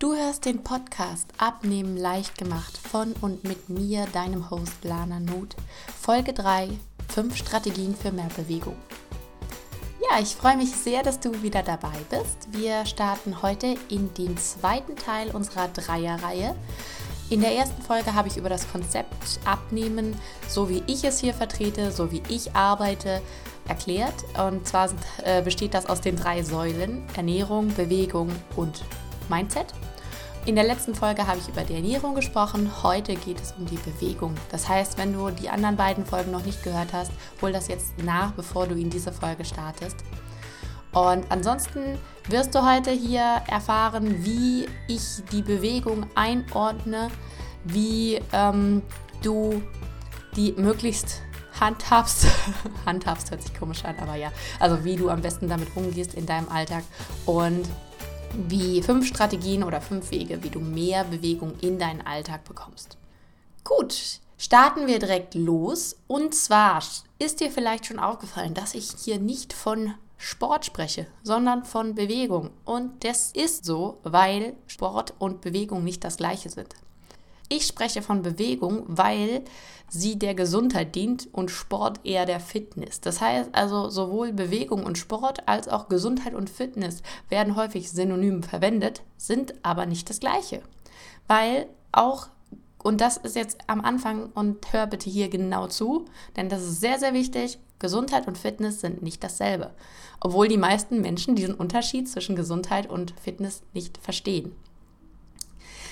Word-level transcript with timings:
Du 0.00 0.14
hörst 0.14 0.46
den 0.46 0.62
Podcast 0.62 1.28
Abnehmen 1.36 1.94
leicht 1.94 2.38
gemacht 2.38 2.78
von 2.90 3.12
und 3.20 3.44
mit 3.44 3.68
mir, 3.68 4.06
deinem 4.14 4.48
Host 4.48 4.82
Lana 4.82 5.20
Nuth. 5.20 5.54
Folge 6.00 6.32
3: 6.32 6.70
5 7.08 7.36
Strategien 7.36 7.94
für 7.94 8.10
mehr 8.10 8.30
Bewegung. 8.34 8.76
Ja, 10.00 10.18
ich 10.18 10.34
freue 10.34 10.56
mich 10.56 10.70
sehr, 10.70 11.02
dass 11.02 11.20
du 11.20 11.42
wieder 11.42 11.62
dabei 11.62 11.92
bist. 12.08 12.48
Wir 12.50 12.86
starten 12.86 13.42
heute 13.42 13.74
in 13.90 14.14
den 14.14 14.38
zweiten 14.38 14.96
Teil 14.96 15.32
unserer 15.32 15.68
Dreierreihe. 15.68 16.56
In 17.28 17.42
der 17.42 17.54
ersten 17.54 17.82
Folge 17.82 18.14
habe 18.14 18.28
ich 18.28 18.38
über 18.38 18.48
das 18.48 18.72
Konzept 18.72 19.38
Abnehmen, 19.44 20.18
so 20.48 20.70
wie 20.70 20.82
ich 20.86 21.04
es 21.04 21.20
hier 21.20 21.34
vertrete, 21.34 21.92
so 21.92 22.10
wie 22.10 22.22
ich 22.30 22.56
arbeite, 22.56 23.20
erklärt. 23.68 24.14
Und 24.48 24.66
zwar 24.66 24.88
äh, 25.24 25.42
besteht 25.42 25.74
das 25.74 25.84
aus 25.84 26.00
den 26.00 26.16
drei 26.16 26.42
Säulen 26.42 27.04
Ernährung, 27.14 27.68
Bewegung 27.74 28.30
und 28.56 28.82
Mindset. 29.28 29.74
In 30.50 30.56
der 30.56 30.64
letzten 30.64 30.96
Folge 30.96 31.28
habe 31.28 31.38
ich 31.38 31.48
über 31.48 31.62
die 31.62 31.74
Ernährung 31.74 32.16
gesprochen. 32.16 32.82
Heute 32.82 33.14
geht 33.14 33.40
es 33.40 33.52
um 33.52 33.66
die 33.66 33.76
Bewegung. 33.76 34.34
Das 34.50 34.68
heißt, 34.68 34.98
wenn 34.98 35.12
du 35.12 35.30
die 35.30 35.48
anderen 35.48 35.76
beiden 35.76 36.04
Folgen 36.04 36.32
noch 36.32 36.44
nicht 36.44 36.64
gehört 36.64 36.92
hast, 36.92 37.12
hol 37.40 37.52
das 37.52 37.68
jetzt 37.68 38.02
nach, 38.02 38.32
bevor 38.32 38.66
du 38.66 38.74
in 38.74 38.90
diese 38.90 39.12
Folge 39.12 39.44
startest. 39.44 39.98
Und 40.90 41.30
ansonsten 41.30 41.96
wirst 42.28 42.52
du 42.56 42.68
heute 42.68 42.90
hier 42.90 43.42
erfahren, 43.46 44.24
wie 44.24 44.66
ich 44.88 45.22
die 45.30 45.42
Bewegung 45.42 46.06
einordne, 46.16 47.12
wie 47.62 48.20
ähm, 48.32 48.82
du 49.22 49.62
die 50.34 50.50
möglichst 50.54 51.22
handhabst. 51.60 52.26
handhabst 52.86 53.30
hört 53.30 53.42
sich 53.42 53.56
komisch 53.56 53.84
an, 53.84 53.94
aber 54.00 54.16
ja. 54.16 54.32
Also 54.58 54.82
wie 54.82 54.96
du 54.96 55.10
am 55.10 55.20
besten 55.20 55.48
damit 55.48 55.68
umgehst 55.76 56.14
in 56.14 56.26
deinem 56.26 56.48
Alltag 56.48 56.82
und 57.24 57.68
wie 58.48 58.82
fünf 58.82 59.06
Strategien 59.06 59.62
oder 59.62 59.80
fünf 59.80 60.10
Wege, 60.10 60.42
wie 60.42 60.50
du 60.50 60.60
mehr 60.60 61.04
Bewegung 61.04 61.54
in 61.60 61.78
deinen 61.78 62.02
Alltag 62.02 62.44
bekommst. 62.44 62.96
Gut, 63.64 64.20
starten 64.38 64.86
wir 64.86 64.98
direkt 64.98 65.34
los. 65.34 65.96
Und 66.06 66.34
zwar 66.34 66.82
ist 67.18 67.40
dir 67.40 67.50
vielleicht 67.50 67.86
schon 67.86 67.98
aufgefallen, 67.98 68.54
dass 68.54 68.74
ich 68.74 68.90
hier 69.04 69.18
nicht 69.18 69.52
von 69.52 69.94
Sport 70.16 70.66
spreche, 70.66 71.06
sondern 71.22 71.64
von 71.64 71.94
Bewegung. 71.94 72.50
Und 72.64 73.04
das 73.04 73.32
ist 73.32 73.64
so, 73.64 73.98
weil 74.02 74.54
Sport 74.66 75.14
und 75.18 75.40
Bewegung 75.40 75.82
nicht 75.82 76.04
das 76.04 76.18
gleiche 76.18 76.50
sind. 76.50 76.74
Ich 77.48 77.66
spreche 77.66 78.00
von 78.02 78.22
Bewegung, 78.22 78.84
weil 78.86 79.42
sie 79.90 80.18
der 80.18 80.34
Gesundheit 80.34 80.94
dient 80.94 81.28
und 81.32 81.50
Sport 81.50 82.00
eher 82.04 82.24
der 82.24 82.40
Fitness. 82.40 83.00
Das 83.00 83.20
heißt 83.20 83.50
also, 83.52 83.90
sowohl 83.90 84.32
Bewegung 84.32 84.84
und 84.84 84.96
Sport 84.96 85.46
als 85.48 85.68
auch 85.68 85.88
Gesundheit 85.88 86.34
und 86.34 86.48
Fitness 86.48 87.02
werden 87.28 87.56
häufig 87.56 87.90
synonym 87.90 88.42
verwendet, 88.42 89.02
sind 89.18 89.54
aber 89.62 89.84
nicht 89.86 90.08
das 90.08 90.20
gleiche. 90.20 90.62
Weil 91.26 91.66
auch, 91.92 92.28
und 92.82 93.00
das 93.00 93.16
ist 93.16 93.36
jetzt 93.36 93.58
am 93.66 93.80
Anfang 93.80 94.30
und 94.34 94.72
hör 94.72 94.86
bitte 94.86 95.10
hier 95.10 95.28
genau 95.28 95.66
zu, 95.66 96.06
denn 96.36 96.48
das 96.48 96.62
ist 96.62 96.80
sehr, 96.80 96.98
sehr 96.98 97.12
wichtig, 97.12 97.58
Gesundheit 97.80 98.28
und 98.28 98.38
Fitness 98.38 98.80
sind 98.80 99.02
nicht 99.02 99.24
dasselbe. 99.24 99.72
Obwohl 100.20 100.48
die 100.48 100.58
meisten 100.58 101.00
Menschen 101.00 101.34
diesen 101.34 101.54
Unterschied 101.54 102.08
zwischen 102.08 102.36
Gesundheit 102.36 102.88
und 102.88 103.14
Fitness 103.20 103.62
nicht 103.72 103.98
verstehen. 103.98 104.52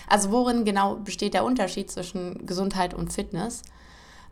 Also 0.06 0.30
worin 0.30 0.64
genau 0.64 0.96
besteht 0.96 1.34
der 1.34 1.44
Unterschied 1.44 1.90
zwischen 1.90 2.46
Gesundheit 2.46 2.94
und 2.94 3.12
Fitness? 3.12 3.62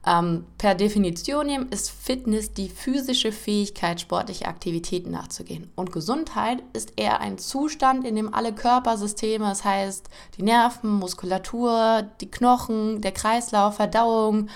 Ähm, 0.07 0.47
per 0.57 0.77
Definition 0.77 1.49
ist 1.71 1.91
Fitness 1.91 2.53
die 2.53 2.69
physische 2.69 3.33
Fähigkeit, 3.33 4.01
sportliche 4.01 4.47
Aktivitäten 4.47 5.11
nachzugehen. 5.11 5.73
Und 5.75 5.91
Gesundheit 5.91 6.63
ist 6.75 6.93
eher 6.97 7.21
ein 7.21 7.39
Zustand, 7.39 8.07
in 8.07 8.15
dem 8.15 8.33
alle 8.33 8.55
Körpersysteme, 8.55 9.47
das 9.47 9.65
heißt 9.65 10.09
die 10.39 10.45
Nerven, 10.45 10.91
Muskulatur, 10.91 12.05
die 12.21 12.31
Knochen, 12.31 13.01
der 13.01 13.13
Kreislauf, 13.13 13.77
Verdauung, 13.77 14.49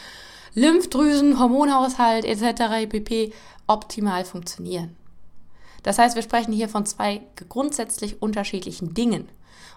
Lymphdrüsen, 0.54 1.40
Hormonhaushalt 1.40 2.24
etc. 2.24 2.88
pp. 2.88 3.32
optimal 3.66 4.24
funktionieren. 4.24 4.96
Das 5.82 5.98
heißt, 5.98 6.14
wir 6.14 6.22
sprechen 6.22 6.52
hier 6.52 6.68
von 6.68 6.86
zwei 6.86 7.22
grundsätzlich 7.48 8.20
unterschiedlichen 8.22 8.94
Dingen. 8.94 9.28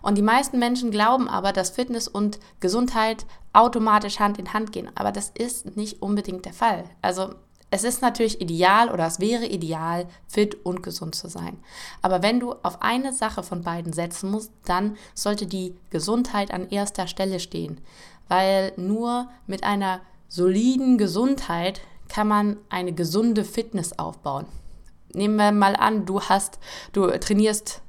Und 0.01 0.17
die 0.17 0.21
meisten 0.21 0.59
Menschen 0.59 0.91
glauben 0.91 1.29
aber, 1.29 1.53
dass 1.53 1.69
Fitness 1.69 2.07
und 2.07 2.39
Gesundheit 2.59 3.25
automatisch 3.53 4.19
Hand 4.19 4.37
in 4.37 4.53
Hand 4.53 4.71
gehen. 4.71 4.89
Aber 4.95 5.11
das 5.11 5.29
ist 5.29 5.77
nicht 5.77 6.01
unbedingt 6.01 6.45
der 6.45 6.53
Fall. 6.53 6.83
Also 7.01 7.35
es 7.71 7.83
ist 7.83 8.01
natürlich 8.01 8.39
ideal 8.39 8.91
oder 8.91 9.07
es 9.07 9.19
wäre 9.19 9.47
ideal, 9.47 10.05
fit 10.27 10.63
und 10.63 10.83
gesund 10.83 11.15
zu 11.15 11.27
sein. 11.27 11.57
Aber 12.03 12.21
wenn 12.21 12.39
du 12.39 12.53
auf 12.61 12.81
eine 12.83 13.13
Sache 13.13 13.41
von 13.41 13.63
beiden 13.63 13.93
setzen 13.93 14.29
musst, 14.29 14.51
dann 14.65 14.95
sollte 15.15 15.47
die 15.47 15.75
Gesundheit 15.89 16.53
an 16.53 16.69
erster 16.69 17.07
Stelle 17.07 17.39
stehen. 17.39 17.81
Weil 18.27 18.73
nur 18.75 19.27
mit 19.47 19.63
einer 19.63 20.01
soliden 20.27 20.97
Gesundheit 20.97 21.81
kann 22.09 22.27
man 22.27 22.57
eine 22.69 22.93
gesunde 22.93 23.43
Fitness 23.43 23.97
aufbauen. 23.97 24.45
Nehmen 25.13 25.35
wir 25.35 25.51
mal 25.51 25.75
an, 25.75 26.05
du 26.05 26.21
hast, 26.21 26.59
du 26.91 27.07
trainierst 27.07 27.81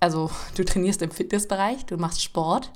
also 0.00 0.30
du 0.56 0.64
trainierst 0.64 1.02
im 1.02 1.10
Fitnessbereich, 1.10 1.86
du 1.86 1.96
machst 1.96 2.22
Sport, 2.22 2.72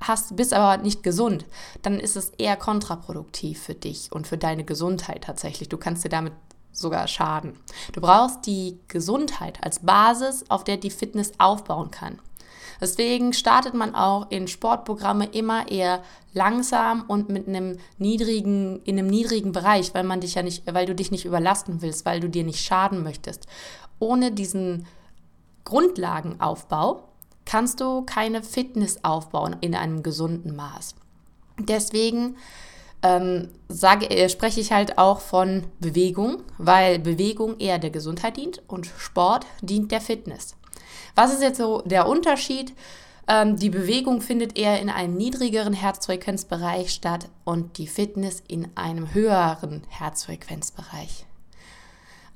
hast, 0.00 0.36
bist 0.36 0.54
aber 0.54 0.80
nicht 0.82 1.02
gesund, 1.02 1.46
dann 1.82 1.98
ist 1.98 2.16
es 2.16 2.30
eher 2.38 2.56
kontraproduktiv 2.56 3.60
für 3.60 3.74
dich 3.74 4.12
und 4.12 4.26
für 4.26 4.38
deine 4.38 4.64
Gesundheit 4.64 5.24
tatsächlich. 5.24 5.68
Du 5.68 5.78
kannst 5.78 6.04
dir 6.04 6.10
damit 6.10 6.34
sogar 6.70 7.08
schaden. 7.08 7.58
Du 7.92 8.00
brauchst 8.00 8.46
die 8.46 8.78
Gesundheit 8.86 9.64
als 9.64 9.80
Basis, 9.80 10.44
auf 10.48 10.62
der 10.62 10.76
die 10.76 10.90
Fitness 10.90 11.32
aufbauen 11.38 11.90
kann. 11.90 12.20
Deswegen 12.80 13.32
startet 13.32 13.74
man 13.74 13.94
auch 13.94 14.30
in 14.30 14.48
Sportprogramme 14.48 15.26
immer 15.26 15.68
eher 15.70 16.02
langsam 16.32 17.04
und 17.08 17.28
mit 17.28 17.48
einem 17.48 17.78
niedrigen, 17.98 18.80
in 18.84 18.98
einem 18.98 19.08
niedrigen 19.08 19.52
Bereich, 19.52 19.94
weil 19.94 20.04
man 20.04 20.20
dich 20.20 20.34
ja 20.34 20.42
nicht, 20.42 20.62
weil 20.72 20.86
du 20.86 20.94
dich 20.94 21.10
nicht 21.10 21.24
überlasten 21.24 21.82
willst, 21.82 22.06
weil 22.06 22.20
du 22.20 22.28
dir 22.28 22.44
nicht 22.44 22.64
schaden 22.64 23.02
möchtest. 23.02 23.46
Ohne 23.98 24.30
diesen 24.32 24.86
Grundlagenaufbau 25.64 27.02
kannst 27.44 27.80
du 27.80 28.02
keine 28.02 28.42
Fitness 28.42 29.04
aufbauen 29.04 29.56
in 29.60 29.74
einem 29.74 30.02
gesunden 30.02 30.54
Maß. 30.54 30.94
Deswegen 31.58 32.36
ähm, 33.02 33.48
sage, 33.68 34.10
äh, 34.10 34.28
spreche 34.28 34.60
ich 34.60 34.72
halt 34.72 34.98
auch 34.98 35.20
von 35.20 35.64
Bewegung, 35.80 36.42
weil 36.58 36.98
Bewegung 36.98 37.58
eher 37.58 37.78
der 37.78 37.90
Gesundheit 37.90 38.36
dient 38.36 38.62
und 38.68 38.86
Sport 38.86 39.46
dient 39.62 39.92
der 39.92 40.00
Fitness. 40.00 40.56
Was 41.18 41.32
ist 41.32 41.42
jetzt 41.42 41.58
so 41.58 41.82
der 41.84 42.06
Unterschied? 42.06 42.72
Ähm, 43.26 43.56
die 43.56 43.70
Bewegung 43.70 44.20
findet 44.20 44.56
eher 44.56 44.80
in 44.80 44.88
einem 44.88 45.16
niedrigeren 45.16 45.72
Herzfrequenzbereich 45.72 46.92
statt 46.92 47.28
und 47.42 47.78
die 47.78 47.88
Fitness 47.88 48.40
in 48.46 48.68
einem 48.76 49.12
höheren 49.12 49.82
Herzfrequenzbereich. 49.88 51.26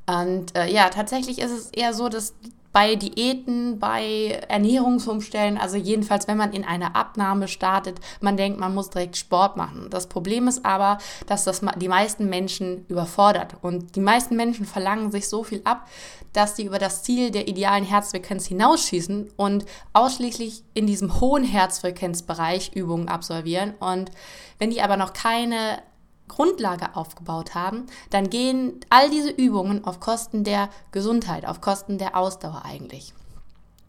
Und 0.06 0.56
äh, 0.56 0.66
ja, 0.66 0.88
tatsächlich 0.88 1.38
ist 1.38 1.52
es 1.52 1.70
eher 1.70 1.94
so, 1.94 2.08
dass 2.08 2.34
bei 2.72 2.96
Diäten, 2.96 3.78
bei 3.78 4.40
Ernährungsumstellen, 4.48 5.58
also 5.58 5.76
jedenfalls, 5.76 6.26
wenn 6.26 6.38
man 6.38 6.52
in 6.52 6.64
eine 6.64 6.96
Abnahme 6.96 7.46
startet, 7.46 8.00
man 8.20 8.36
denkt, 8.36 8.58
man 8.58 8.74
muss 8.74 8.90
direkt 8.90 9.16
Sport 9.16 9.56
machen. 9.56 9.88
Das 9.90 10.08
Problem 10.08 10.48
ist 10.48 10.64
aber, 10.64 10.98
dass 11.26 11.44
das 11.44 11.60
die 11.76 11.88
meisten 11.88 12.28
Menschen 12.28 12.86
überfordert 12.88 13.56
und 13.60 13.94
die 13.94 14.00
meisten 14.00 14.36
Menschen 14.36 14.64
verlangen 14.64 15.12
sich 15.12 15.28
so 15.28 15.44
viel 15.44 15.60
ab, 15.64 15.86
dass 16.32 16.56
sie 16.56 16.64
über 16.64 16.78
das 16.78 17.02
Ziel 17.02 17.30
der 17.30 17.48
idealen 17.48 17.84
Herzfrequenz 17.84 18.46
hinausschießen 18.46 19.30
und 19.36 19.64
ausschließlich 19.92 20.64
in 20.74 20.86
diesem 20.86 21.20
hohen 21.20 21.44
Herzfrequenzbereich 21.44 22.72
Übungen 22.74 23.08
absolvieren. 23.08 23.74
Und 23.80 24.10
wenn 24.58 24.70
die 24.70 24.82
aber 24.82 24.96
noch 24.96 25.12
keine 25.12 25.82
Grundlage 26.28 26.96
aufgebaut 26.96 27.54
haben, 27.54 27.86
dann 28.10 28.30
gehen 28.30 28.80
all 28.88 29.10
diese 29.10 29.30
Übungen 29.30 29.84
auf 29.84 30.00
Kosten 30.00 30.44
der 30.44 30.70
Gesundheit, 30.90 31.46
auf 31.46 31.60
Kosten 31.60 31.98
der 31.98 32.16
Ausdauer 32.16 32.62
eigentlich. 32.64 33.12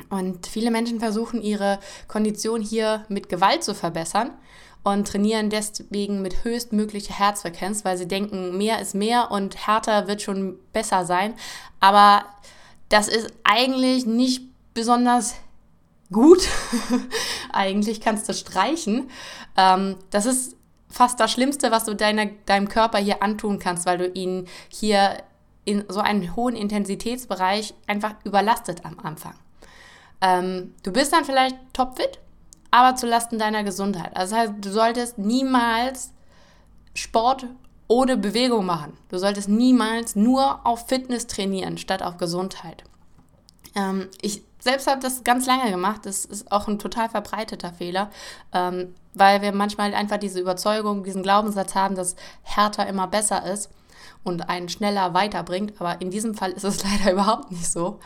Und 0.09 0.47
viele 0.47 0.69
Menschen 0.69 0.99
versuchen 0.99 1.41
ihre 1.41 1.79
Kondition 2.07 2.61
hier 2.61 3.05
mit 3.07 3.29
Gewalt 3.29 3.63
zu 3.63 3.73
verbessern 3.73 4.31
und 4.84 5.07
trainieren 5.07 5.49
deswegen 5.49 6.22
mit 6.22 6.43
höchstmöglicher 6.43 7.17
Herzfrequenz, 7.17 7.85
weil 7.85 7.97
sie 7.97 8.07
denken, 8.07 8.57
mehr 8.57 8.81
ist 8.81 8.93
mehr 8.96 9.31
und 9.31 9.66
härter 9.66 10.07
wird 10.07 10.22
schon 10.22 10.59
besser 10.73 11.05
sein. 11.05 11.35
Aber 11.79 12.25
das 12.93 13.07
ist 13.07 13.34
eigentlich 13.43 14.05
nicht 14.05 14.43
besonders 14.75 15.34
gut. 16.11 16.47
eigentlich 17.51 18.01
kannst 18.01 18.29
du 18.29 18.35
streichen. 18.35 19.09
Ähm, 19.57 19.95
das 20.11 20.28
ist 20.28 20.55
fast 20.90 21.19
das 21.19 21.31
Schlimmste, 21.31 21.72
was 21.72 21.85
du 21.85 21.95
deine, 21.95 22.34
deinem 22.45 22.69
Körper 22.69 22.99
hier 22.99 23.23
antun 23.23 23.57
kannst, 23.57 23.87
weil 23.87 23.97
du 23.97 24.07
ihn 24.09 24.47
hier 24.69 25.23
in 25.66 25.85
so 25.87 26.01
einen 26.01 26.35
hohen 26.35 26.55
Intensitätsbereich 26.55 27.73
einfach 27.87 28.13
überlastet 28.25 28.85
am 28.85 28.99
Anfang. 28.99 29.34
Ähm, 30.22 30.75
du 30.84 30.91
bist 30.91 31.13
dann 31.13 31.25
vielleicht 31.25 31.55
topfit, 31.73 32.19
aber 32.69 32.96
zu 32.96 33.07
Lasten 33.07 33.39
deiner 33.39 33.63
Gesundheit. 33.63 34.16
Also 34.16 34.35
das 34.35 34.43
heißt, 34.43 34.53
du 34.61 34.69
solltest 34.69 35.17
niemals 35.17 36.11
Sport 36.93 37.47
ohne 37.93 38.17
Bewegung 38.17 38.66
machen. 38.66 38.97
Du 39.09 39.19
solltest 39.19 39.47
niemals 39.49 40.16
nur 40.16 40.66
auf 40.66 40.87
Fitness 40.87 41.28
trainieren, 41.28 41.78
statt 41.78 42.01
auf 42.01 42.17
Gesundheit. 42.17 42.84
Ähm, 43.75 44.09
ich 44.19 44.41
selbst 44.57 44.87
habe 44.87 44.99
das 44.99 45.23
ganz 45.23 45.45
lange 45.45 45.69
gemacht. 45.69 46.01
Das 46.05 46.25
ist 46.25 46.51
auch 46.51 46.67
ein 46.67 46.79
total 46.79 47.07
verbreiteter 47.09 47.72
Fehler, 47.72 48.09
ähm, 48.51 48.95
weil 49.13 49.43
wir 49.43 49.53
manchmal 49.53 49.93
einfach 49.93 50.17
diese 50.17 50.40
Überzeugung, 50.40 51.03
diesen 51.03 51.22
Glaubenssatz 51.22 51.75
haben, 51.75 51.93
dass 51.93 52.16
härter 52.41 52.87
immer 52.87 53.05
besser 53.05 53.45
ist 53.45 53.69
und 54.23 54.49
einen 54.49 54.69
schneller 54.69 55.13
weiterbringt. 55.13 55.73
Aber 55.79 56.01
in 56.01 56.09
diesem 56.09 56.34
Fall 56.34 56.51
ist 56.51 56.63
es 56.63 56.84
leider 56.99 57.11
überhaupt 57.11 57.51
nicht 57.51 57.72
so. 57.72 57.99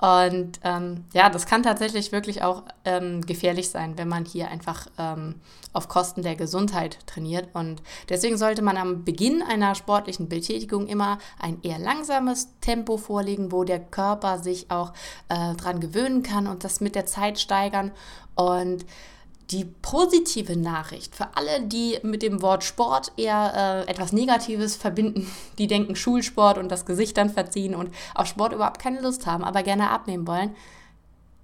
Und 0.00 0.60
ähm, 0.64 1.04
ja, 1.12 1.28
das 1.28 1.44
kann 1.44 1.62
tatsächlich 1.62 2.10
wirklich 2.10 2.42
auch 2.42 2.62
ähm, 2.86 3.20
gefährlich 3.20 3.68
sein, 3.68 3.98
wenn 3.98 4.08
man 4.08 4.24
hier 4.24 4.48
einfach 4.48 4.86
ähm, 4.96 5.34
auf 5.74 5.88
Kosten 5.88 6.22
der 6.22 6.36
Gesundheit 6.36 6.98
trainiert. 7.06 7.50
Und 7.52 7.82
deswegen 8.08 8.38
sollte 8.38 8.62
man 8.62 8.78
am 8.78 9.04
Beginn 9.04 9.42
einer 9.42 9.74
sportlichen 9.74 10.28
Betätigung 10.28 10.86
immer 10.86 11.18
ein 11.38 11.58
eher 11.62 11.78
langsames 11.78 12.48
Tempo 12.62 12.96
vorlegen, 12.96 13.52
wo 13.52 13.64
der 13.64 13.78
Körper 13.78 14.38
sich 14.38 14.70
auch 14.70 14.94
äh, 15.28 15.54
dran 15.56 15.80
gewöhnen 15.80 16.22
kann 16.22 16.46
und 16.46 16.64
das 16.64 16.80
mit 16.80 16.94
der 16.94 17.04
Zeit 17.04 17.38
steigern. 17.38 17.90
Und 18.34 18.86
die 19.50 19.64
positive 19.64 20.56
Nachricht 20.56 21.16
für 21.16 21.36
alle, 21.36 21.62
die 21.62 21.98
mit 22.02 22.22
dem 22.22 22.40
Wort 22.40 22.62
Sport 22.62 23.12
eher 23.16 23.84
äh, 23.86 23.90
etwas 23.90 24.12
Negatives 24.12 24.76
verbinden, 24.76 25.30
die 25.58 25.66
denken 25.66 25.96
Schulsport 25.96 26.58
und 26.58 26.68
das 26.68 26.86
Gesicht 26.86 27.16
dann 27.16 27.30
verziehen 27.30 27.74
und 27.74 27.92
auf 28.14 28.26
Sport 28.26 28.52
überhaupt 28.52 28.80
keine 28.80 29.00
Lust 29.00 29.26
haben, 29.26 29.44
aber 29.44 29.62
gerne 29.62 29.90
abnehmen 29.90 30.26
wollen. 30.26 30.54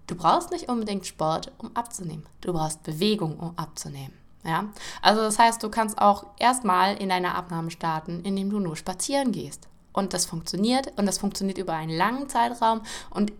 Du 0.06 0.14
brauchst 0.14 0.52
nicht 0.52 0.68
unbedingt 0.68 1.04
Sport, 1.04 1.50
um 1.58 1.74
abzunehmen. 1.74 2.26
Du 2.40 2.52
brauchst 2.52 2.84
Bewegung, 2.84 3.38
um 3.38 3.58
abzunehmen. 3.58 4.12
Ja? 4.44 4.66
Also 5.02 5.22
das 5.22 5.38
heißt, 5.38 5.60
du 5.62 5.68
kannst 5.68 5.98
auch 5.98 6.26
erstmal 6.38 6.96
in 6.96 7.08
deiner 7.08 7.34
Abnahme 7.34 7.72
starten, 7.72 8.20
indem 8.22 8.50
du 8.50 8.60
nur 8.60 8.76
spazieren 8.76 9.32
gehst. 9.32 9.68
Und 9.92 10.12
das 10.12 10.26
funktioniert 10.26 10.92
und 10.96 11.06
das 11.06 11.18
funktioniert 11.18 11.58
über 11.58 11.72
einen 11.72 11.90
langen 11.96 12.28
Zeitraum 12.28 12.82
und 13.10 13.32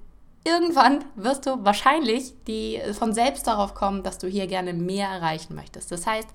irgendwann 0.46 1.04
wirst 1.16 1.44
du 1.46 1.64
wahrscheinlich 1.64 2.32
die 2.46 2.80
von 2.92 3.12
selbst 3.12 3.46
darauf 3.48 3.74
kommen, 3.74 4.04
dass 4.04 4.18
du 4.18 4.28
hier 4.28 4.46
gerne 4.46 4.72
mehr 4.72 5.08
erreichen 5.08 5.56
möchtest. 5.56 5.90
Das 5.90 6.06
heißt, 6.06 6.28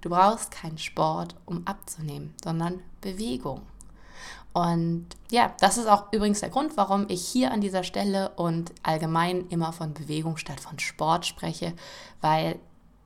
du 0.00 0.08
brauchst 0.08 0.52
keinen 0.52 0.78
Sport, 0.78 1.34
um 1.44 1.66
abzunehmen, 1.66 2.32
sondern 2.42 2.80
Bewegung. 3.00 3.62
Und 4.52 5.06
ja, 5.30 5.52
das 5.60 5.76
ist 5.76 5.86
auch 5.86 6.12
übrigens 6.12 6.40
der 6.40 6.48
Grund, 6.48 6.76
warum 6.76 7.06
ich 7.08 7.26
hier 7.26 7.50
an 7.50 7.60
dieser 7.60 7.82
Stelle 7.82 8.30
und 8.36 8.72
allgemein 8.82 9.48
immer 9.48 9.72
von 9.72 9.92
Bewegung 9.92 10.36
statt 10.38 10.60
von 10.60 10.78
Sport 10.78 11.26
spreche, 11.26 11.74
weil 12.20 12.58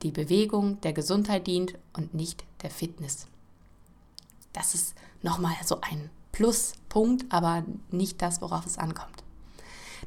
die 0.03 0.11
Bewegung 0.11 0.79
der 0.81 0.93
Gesundheit 0.93 1.47
dient 1.47 1.73
und 1.91 2.13
nicht 2.13 2.45
der 2.61 2.69
Fitness. 2.69 3.27
Das 4.53 4.75
ist 4.75 4.95
nochmal 5.23 5.55
so 5.65 5.81
ein 5.81 6.09
Pluspunkt, 6.31 7.25
aber 7.29 7.63
nicht 7.89 8.21
das, 8.21 8.41
worauf 8.41 8.65
es 8.65 8.77
ankommt. 8.77 9.20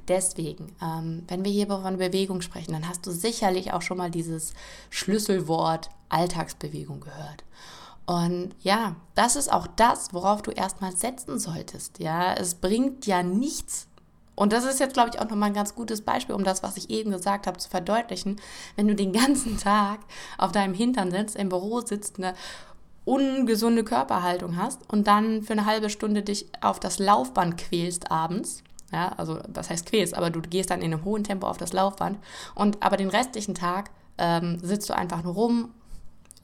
Deswegen, 0.09 0.75
ähm, 0.83 1.25
wenn 1.29 1.45
wir 1.45 1.53
hier 1.53 1.67
von 1.67 1.97
Bewegung 1.97 2.41
sprechen, 2.41 2.73
dann 2.73 2.89
hast 2.89 3.07
du 3.07 3.11
sicherlich 3.11 3.73
auch 3.73 3.83
schon 3.83 3.99
mal 3.99 4.11
dieses 4.11 4.53
Schlüsselwort 4.91 5.89
Alltagsbewegung 6.09 7.01
gehört. 7.01 7.45
Und 8.07 8.51
ja, 8.61 8.97
das 9.15 9.35
ist 9.37 9.51
auch 9.51 9.67
das, 9.67 10.13
worauf 10.13 10.43
du 10.43 10.51
erstmal 10.51 10.95
setzen 10.95 11.39
solltest. 11.39 12.01
Ja, 12.01 12.35
es 12.35 12.55
bringt 12.57 13.07
ja 13.07 13.23
nichts. 13.23 13.89
Und 14.35 14.53
das 14.53 14.65
ist 14.65 14.81
jetzt, 14.81 14.95
glaube 14.95 15.11
ich, 15.11 15.21
auch 15.21 15.29
nochmal 15.29 15.51
ein 15.51 15.55
ganz 15.55 15.75
gutes 15.75 16.01
Beispiel, 16.01 16.35
um 16.35 16.45
das, 16.45 16.63
was 16.63 16.77
ich 16.77 16.91
eben 16.91 17.13
gesagt 17.13 17.47
habe, 17.47 17.59
zu 17.59 17.71
verdeutlichen. 17.71 18.41
Wenn 18.77 18.89
du 18.89 18.95
den 18.95 19.13
ganzen 19.13 19.59
Tag 19.59 20.01
auf 20.39 20.53
deinem 20.53 20.75
Hintern 20.75 21.11
sitzt, 21.11 21.37
im 21.37 21.49
Büro 21.49 21.81
sitzt, 21.81 22.19
eine 22.19 22.35
ungesunde 23.05 23.85
Körperhaltung 23.85 24.57
hast 24.57 24.81
und 24.91 25.07
dann 25.07 25.43
für 25.43 25.53
eine 25.53 25.67
halbe 25.67 25.89
Stunde 25.89 26.23
dich 26.23 26.47
auf 26.61 26.81
das 26.81 26.99
Laufband 26.99 27.59
quälst 27.59 28.11
abends, 28.11 28.64
ja, 28.95 29.09
also 29.17 29.41
das 29.49 29.71
heißt 29.71 29.87
quälst, 29.87 30.15
aber 30.15 30.31
du 30.31 30.41
gehst 30.41 30.71
dann 30.71 30.81
in 30.81 30.95
einem 30.95 31.05
hohen 31.05 31.25
Tempo 31.25 31.49
auf 31.49 31.59
das 31.59 31.73
Laufband. 31.73 32.19
Und 32.55 32.81
aber 32.83 32.97
den 32.97 33.09
restlichen 33.09 33.55
Tag 33.55 33.91
ähm, 34.19 34.59
sitzt 34.63 34.89
du 34.89 34.95
einfach 34.95 35.25
nur 35.25 35.35
rum, 35.35 35.71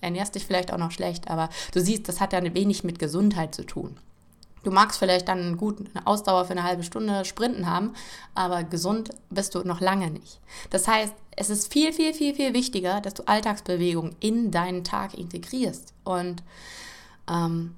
ernährst 0.00 0.35
dich 0.35 0.47
vielleicht 0.47 0.73
auch 0.73 0.79
noch 0.79 0.91
schlecht, 0.91 1.31
aber 1.31 1.49
du 1.73 1.81
siehst, 1.81 2.08
das 2.08 2.20
hat 2.20 2.32
ja 2.32 2.43
wenig 2.43 2.82
mit 2.82 2.99
Gesundheit 2.99 3.55
zu 3.55 3.64
tun. 3.64 3.97
Du 4.64 4.70
magst 4.70 4.99
vielleicht 4.99 5.29
dann 5.29 5.56
gut 5.56 5.79
eine 5.79 6.06
Ausdauer 6.06 6.44
für 6.44 6.50
eine 6.50 6.64
halbe 6.64 6.82
Stunde 6.82 7.25
Sprinten 7.25 7.67
haben, 7.67 7.94
aber 8.35 8.64
gesund 8.64 9.11
bist 9.31 9.55
du 9.55 9.61
noch 9.61 9.81
lange 9.81 10.11
nicht. 10.11 10.41
Das 10.70 10.88
heißt, 10.88 11.14
es 11.37 11.50
ist 11.50 11.73
viel, 11.73 11.93
viel, 11.93 12.12
viel, 12.12 12.35
viel 12.35 12.52
wichtiger, 12.52 13.00
dass 13.00 13.14
du 13.14 13.23
Alltagsbewegung 13.26 14.17
in 14.20 14.50
deinen 14.50 14.85
Tag 14.85 15.14
integrierst. 15.14 15.94
Und 16.05 16.43
ähm, 17.31 17.76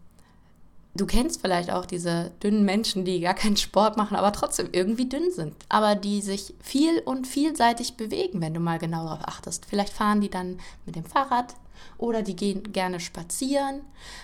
Du 0.94 1.06
kennst 1.06 1.40
vielleicht 1.40 1.70
auch 1.70 1.86
diese 1.86 2.32
dünnen 2.42 2.66
Menschen, 2.66 3.06
die 3.06 3.20
gar 3.20 3.32
keinen 3.32 3.56
Sport 3.56 3.96
machen, 3.96 4.14
aber 4.14 4.30
trotzdem 4.32 4.68
irgendwie 4.72 5.08
dünn 5.08 5.30
sind, 5.30 5.54
aber 5.70 5.94
die 5.94 6.20
sich 6.20 6.54
viel 6.60 6.98
und 6.98 7.26
vielseitig 7.26 7.96
bewegen, 7.96 8.42
wenn 8.42 8.52
du 8.52 8.60
mal 8.60 8.78
genau 8.78 9.04
darauf 9.04 9.26
achtest. 9.26 9.64
Vielleicht 9.64 9.92
fahren 9.92 10.20
die 10.20 10.28
dann 10.28 10.60
mit 10.84 10.96
dem 10.96 11.04
Fahrrad 11.04 11.54
oder 11.96 12.20
die 12.20 12.36
gehen 12.36 12.72
gerne 12.72 13.00
spazieren, 13.00 13.80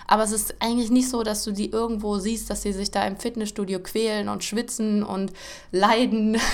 aber 0.07 0.25
es 0.25 0.33
ist 0.33 0.57
eigentlich 0.61 0.91
nicht 0.91 1.09
so, 1.09 1.23
dass 1.23 1.43
du 1.43 1.53
die 1.53 1.71
irgendwo 1.71 2.19
siehst, 2.19 2.51
dass 2.51 2.61
sie 2.61 2.75
sich 2.75 2.91
da 2.91 3.07
im 3.07 3.17
Fitnessstudio 3.17 3.81
quälen 3.81 4.29
und 4.29 4.45
schwitzen 4.45 5.03
und 5.03 5.33
leiden. 5.73 6.39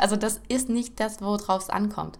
Also 0.00 0.16
das 0.16 0.40
ist 0.48 0.68
nicht 0.68 0.98
das, 0.98 1.20
worauf 1.20 1.62
es 1.62 1.70
ankommt. 1.70 2.18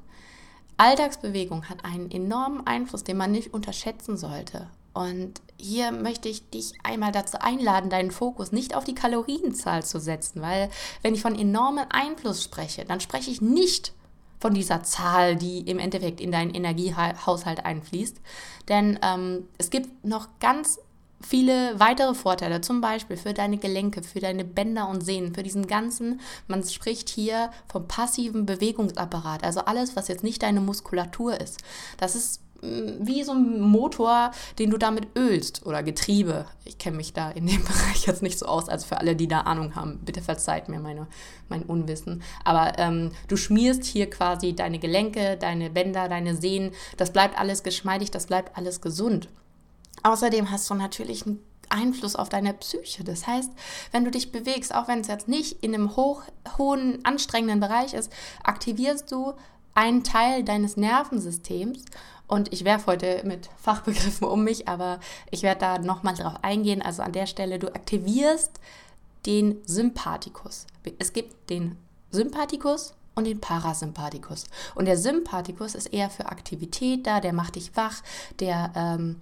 Alltagsbewegung 0.77 1.69
hat 1.69 1.85
einen 1.85 2.11
enormen 2.11 2.67
Einfluss, 2.67 3.03
den 3.03 3.17
man 3.17 3.33
nicht 3.33 3.53
unterschätzen 3.53 4.17
sollte. 4.17 4.69
Und 4.95 5.43
hier 5.59 5.93
möchte 5.93 6.29
ich 6.29 6.49
dich 6.51 6.73
einmal 6.83 7.13
dazu 7.13 7.39
einladen, 7.41 7.91
deinen 7.91 8.11
Fokus 8.11 8.53
nicht 8.53 8.75
auf 8.75 8.85
die 8.85 8.95
Kalorienzahl 8.95 9.85
zu 9.85 10.01
setzen, 10.01 10.41
weil 10.41 10.71
wenn 11.03 11.15
ich 11.15 11.23
von 11.23 11.39
enormem 11.39 11.87
Einfluss 11.91 12.43
spreche, 12.43 12.85
dann 12.85 13.01
spreche 13.01 13.31
ich 13.31 13.41
nicht 13.41 13.93
von 14.41 14.55
dieser 14.55 14.83
Zahl, 14.83 15.37
die 15.37 15.61
im 15.61 15.79
Endeffekt 15.79 16.21
in 16.21 16.31
deinen 16.31 16.55
Energiehaushalt 16.55 17.65
einfließt. 17.65 18.21
Denn 18.69 18.99
ähm, 19.03 19.49
es 19.59 19.71
gibt 19.71 20.05
noch 20.05 20.29
ganz 20.39 20.79
viele 21.21 21.81
weitere 21.81 22.15
Vorteile, 22.15 22.61
zum 22.61 22.81
Beispiel 22.81 23.17
für 23.17 23.33
deine 23.33 23.57
Gelenke, 23.57 24.03
für 24.03 24.21
deine 24.21 24.45
Bänder 24.45 24.89
und 24.89 25.01
Sehnen, 25.03 25.35
für 25.35 25.43
diesen 25.43 25.67
ganzen, 25.67 26.21
man 26.47 26.63
spricht 26.63 27.09
hier 27.09 27.51
vom 27.67 27.89
passiven 27.89 28.47
Bewegungsapparat, 28.47 29.43
also 29.43 29.61
alles, 29.61 29.97
was 29.97 30.09
jetzt 30.09 30.23
nicht 30.23 30.43
deine 30.43 30.61
Muskulatur 30.61 31.41
ist. 31.41 31.61
Das 31.97 32.15
ist 32.15 32.44
wie 32.63 33.23
so 33.23 33.33
ein 33.33 33.61
Motor, 33.61 34.31
den 34.59 34.71
du 34.71 34.79
damit 34.79 35.09
ölst 35.17 35.67
oder 35.67 35.83
Getriebe. 35.83 36.47
Ich 36.65 36.79
kenne 36.79 36.97
mich 36.97 37.13
da 37.13 37.31
in 37.31 37.47
dem 37.47 37.63
Bereich 37.65 38.07
jetzt 38.07 38.23
nicht 38.23 38.39
so 38.39 38.47
aus, 38.47 38.69
also 38.69 38.87
für 38.87 38.99
alle, 38.99 39.17
die 39.17 39.29
da 39.29 39.41
Ahnung 39.41 39.75
haben, 39.75 40.01
bitte 40.05 40.23
verzeiht 40.23 40.69
mir 40.69 40.81
meine, 40.81 41.07
mein 41.49 41.63
Unwissen. 41.63 42.23
Aber 42.45 42.79
ähm, 42.79 43.13
du 43.29 43.37
schmierst 43.37 43.85
hier 43.85 44.09
quasi 44.09 44.55
deine 44.55 44.79
Gelenke, 44.79 45.37
deine 45.37 45.71
Bänder, 45.71 46.09
deine 46.09 46.37
Sehnen. 46.37 46.73
Das 46.97 47.13
bleibt 47.13 47.39
alles 47.39 47.63
geschmeidig, 47.63 48.11
das 48.11 48.27
bleibt 48.27 48.57
alles 48.57 48.81
gesund. 48.81 49.29
Außerdem 50.03 50.51
hast 50.51 50.69
du 50.71 50.75
natürlich 50.75 51.27
einen 51.27 51.41
Einfluss 51.69 52.17
auf 52.17 52.29
deine 52.29 52.55
Psyche. 52.55 53.05
Das 53.05 53.27
heißt, 53.27 53.51
wenn 53.93 54.05
du 54.05 54.11
dich 54.11 54.33
bewegst, 54.33 54.75
auch 54.75 54.89
wenn 54.89 55.01
es 55.01 55.09
jetzt 55.09 55.29
nicht 55.29 55.63
in 55.63 55.75
einem 55.75 55.97
hoch, 55.97 56.23
hohen, 56.59 57.05
anstrengenden 57.05 57.61
Bereich 57.61 57.95
ist, 57.95 58.13
aktivierst 58.43 59.11
du 59.11 59.35
einen 59.75 60.05
Teil 60.05 60.45
deines 60.45 60.77
Nervensystems 60.77 61.85
und 62.27 62.53
ich 62.53 62.65
werfe 62.65 62.87
heute 62.87 63.23
mit 63.25 63.51
Fachbegriffen 63.57 64.27
um 64.27 64.45
mich, 64.45 64.69
aber 64.69 65.01
ich 65.31 65.43
werde 65.43 65.61
da 65.61 65.79
nochmal 65.79 66.15
drauf 66.15 66.37
eingehen. 66.43 66.83
Also 66.83 67.03
an 67.03 67.13
der 67.13 67.27
Stelle, 67.27 67.59
du 67.59 67.69
aktivierst 67.69 68.61
den 69.27 69.59
Sympathikus. 69.67 70.67
Es 70.99 71.13
gibt 71.13 71.51
den 71.51 71.77
Sympathikus 72.11 72.95
und 73.15 73.27
den 73.27 73.41
Parasympathikus. 73.41 74.45
Und 74.75 74.87
der 74.87 74.99
Sympathikus 74.99 75.75
ist 75.75 75.87
eher 75.93 76.11
für 76.11 76.27
Aktivität 76.27 77.07
da, 77.07 77.21
der 77.21 77.33
macht 77.33 77.57
dich 77.57 77.77
wach, 77.77 78.03
der 78.41 78.73
ähm, 78.75 79.21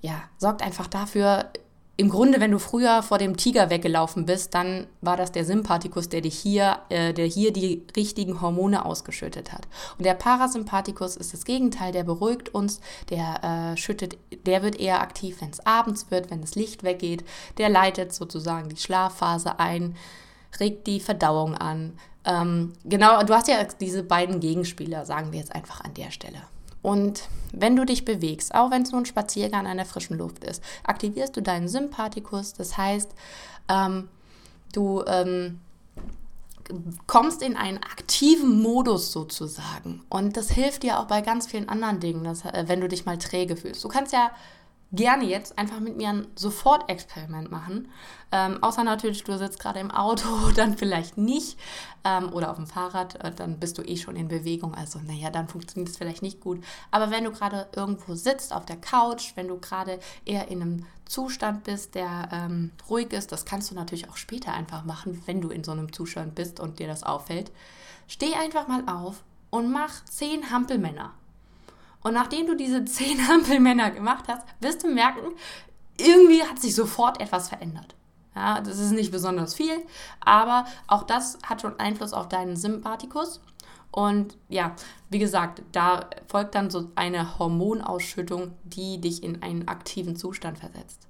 ja, 0.00 0.22
sorgt 0.38 0.62
einfach 0.62 0.88
dafür, 0.88 1.50
im 1.98 2.08
Grunde, 2.08 2.40
wenn 2.40 2.50
du 2.50 2.58
früher 2.58 3.02
vor 3.02 3.18
dem 3.18 3.36
Tiger 3.36 3.68
weggelaufen 3.68 4.24
bist, 4.24 4.54
dann 4.54 4.86
war 5.02 5.18
das 5.18 5.30
der 5.30 5.44
Sympathikus, 5.44 6.08
der 6.08 6.22
dich 6.22 6.38
hier, 6.38 6.78
äh, 6.88 7.12
der 7.12 7.26
hier 7.26 7.52
die 7.52 7.86
richtigen 7.94 8.40
Hormone 8.40 8.86
ausgeschüttet 8.86 9.52
hat. 9.52 9.68
Und 9.98 10.06
der 10.06 10.14
Parasympathikus 10.14 11.16
ist 11.16 11.34
das 11.34 11.44
Gegenteil, 11.44 11.92
der 11.92 12.04
beruhigt 12.04 12.54
uns, 12.54 12.80
der 13.10 13.72
äh, 13.72 13.76
schüttet, 13.76 14.16
der 14.46 14.62
wird 14.62 14.80
eher 14.80 15.02
aktiv, 15.02 15.40
wenn 15.40 15.50
es 15.50 15.64
abends 15.66 16.10
wird, 16.10 16.30
wenn 16.30 16.40
das 16.40 16.54
Licht 16.54 16.82
weggeht, 16.82 17.24
der 17.58 17.68
leitet 17.68 18.14
sozusagen 18.14 18.70
die 18.70 18.78
Schlafphase 18.78 19.58
ein, 19.58 19.94
regt 20.60 20.86
die 20.86 21.00
Verdauung 21.00 21.54
an. 21.56 21.98
Ähm, 22.24 22.72
genau, 22.84 23.22
du 23.22 23.34
hast 23.34 23.48
ja 23.48 23.62
diese 23.80 24.02
beiden 24.02 24.40
Gegenspieler, 24.40 25.04
sagen 25.04 25.32
wir 25.32 25.40
jetzt 25.40 25.54
einfach 25.54 25.82
an 25.82 25.92
der 25.94 26.10
Stelle. 26.10 26.42
Und 26.82 27.28
wenn 27.52 27.76
du 27.76 27.84
dich 27.84 28.04
bewegst, 28.04 28.54
auch 28.54 28.70
wenn 28.70 28.82
es 28.82 28.90
nur 28.90 29.00
ein 29.00 29.06
Spaziergang 29.06 29.66
an 29.66 29.76
der 29.76 29.86
frischen 29.86 30.18
Luft 30.18 30.44
ist, 30.44 30.62
aktivierst 30.84 31.36
du 31.36 31.42
deinen 31.42 31.68
Sympathikus. 31.68 32.54
Das 32.54 32.76
heißt, 32.76 33.10
ähm, 33.68 34.08
du 34.72 35.04
ähm, 35.06 35.60
kommst 37.06 37.42
in 37.42 37.56
einen 37.56 37.78
aktiven 37.78 38.60
Modus 38.60 39.12
sozusagen. 39.12 40.02
Und 40.08 40.36
das 40.36 40.50
hilft 40.50 40.82
dir 40.82 40.98
auch 40.98 41.06
bei 41.06 41.20
ganz 41.20 41.46
vielen 41.46 41.68
anderen 41.68 42.00
Dingen, 42.00 42.24
dass, 42.24 42.44
äh, 42.44 42.64
wenn 42.66 42.80
du 42.80 42.88
dich 42.88 43.04
mal 43.04 43.18
träge 43.18 43.56
fühlst. 43.56 43.84
Du 43.84 43.88
kannst 43.88 44.12
ja 44.12 44.30
gerne 44.92 45.24
jetzt 45.24 45.58
einfach 45.58 45.80
mit 45.80 45.96
mir 45.96 46.10
ein 46.10 46.26
Sofort-Experiment 46.36 47.50
machen. 47.50 47.88
Ähm, 48.30 48.62
außer 48.62 48.84
natürlich, 48.84 49.24
du 49.24 49.36
sitzt 49.38 49.58
gerade 49.58 49.80
im 49.80 49.90
Auto, 49.90 50.28
dann 50.56 50.76
vielleicht 50.76 51.16
nicht. 51.16 51.58
Ähm, 52.04 52.32
oder 52.32 52.50
auf 52.50 52.56
dem 52.56 52.66
Fahrrad, 52.66 53.22
äh, 53.24 53.32
dann 53.34 53.58
bist 53.58 53.78
du 53.78 53.82
eh 53.82 53.96
schon 53.96 54.16
in 54.16 54.28
Bewegung. 54.28 54.74
Also, 54.74 54.98
naja, 55.00 55.30
dann 55.30 55.48
funktioniert 55.48 55.90
es 55.90 55.96
vielleicht 55.96 56.22
nicht 56.22 56.40
gut. 56.40 56.62
Aber 56.90 57.10
wenn 57.10 57.24
du 57.24 57.32
gerade 57.32 57.68
irgendwo 57.74 58.14
sitzt, 58.14 58.52
auf 58.52 58.66
der 58.66 58.76
Couch, 58.76 59.32
wenn 59.34 59.48
du 59.48 59.58
gerade 59.58 59.98
eher 60.24 60.48
in 60.48 60.60
einem 60.60 60.86
Zustand 61.06 61.64
bist, 61.64 61.94
der 61.94 62.28
ähm, 62.32 62.70
ruhig 62.88 63.12
ist, 63.12 63.32
das 63.32 63.44
kannst 63.44 63.70
du 63.70 63.74
natürlich 63.74 64.08
auch 64.08 64.16
später 64.16 64.52
einfach 64.52 64.84
machen, 64.84 65.22
wenn 65.26 65.40
du 65.40 65.48
in 65.48 65.64
so 65.64 65.72
einem 65.72 65.92
Zustand 65.92 66.34
bist 66.34 66.60
und 66.60 66.78
dir 66.78 66.86
das 66.86 67.02
auffällt. 67.02 67.50
Steh 68.08 68.34
einfach 68.34 68.68
mal 68.68 68.82
auf 68.88 69.22
und 69.50 69.70
mach 69.70 70.04
zehn 70.04 70.50
Hampelmänner. 70.50 71.12
Und 72.02 72.14
nachdem 72.14 72.46
du 72.46 72.56
diese 72.56 72.84
zehn 72.84 73.28
Hampelmänner 73.28 73.90
gemacht 73.90 74.24
hast, 74.28 74.46
wirst 74.60 74.82
du 74.82 74.88
merken, 74.88 75.20
irgendwie 75.98 76.42
hat 76.42 76.60
sich 76.60 76.74
sofort 76.74 77.20
etwas 77.20 77.48
verändert. 77.48 77.94
Ja, 78.34 78.60
das 78.60 78.78
ist 78.78 78.92
nicht 78.92 79.12
besonders 79.12 79.54
viel, 79.54 79.82
aber 80.20 80.64
auch 80.86 81.02
das 81.02 81.38
hat 81.44 81.60
schon 81.60 81.78
Einfluss 81.78 82.14
auf 82.14 82.28
deinen 82.28 82.56
Sympathikus. 82.56 83.40
Und 83.90 84.38
ja, 84.48 84.74
wie 85.10 85.18
gesagt, 85.18 85.62
da 85.72 86.08
folgt 86.26 86.54
dann 86.54 86.70
so 86.70 86.90
eine 86.94 87.38
Hormonausschüttung, 87.38 88.52
die 88.64 88.98
dich 89.02 89.22
in 89.22 89.42
einen 89.42 89.68
aktiven 89.68 90.16
Zustand 90.16 90.58
versetzt. 90.58 91.06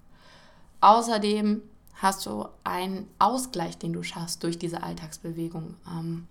Außerdem 0.80 1.62
hast 1.94 2.26
du 2.26 2.49
einen 2.64 3.08
Ausgleich, 3.20 3.78
den 3.78 3.92
du 3.92 4.02
schaffst 4.02 4.42
durch 4.42 4.58
diese 4.58 4.82
Alltagsbewegung. 4.82 5.76
Ähm, 5.87 6.26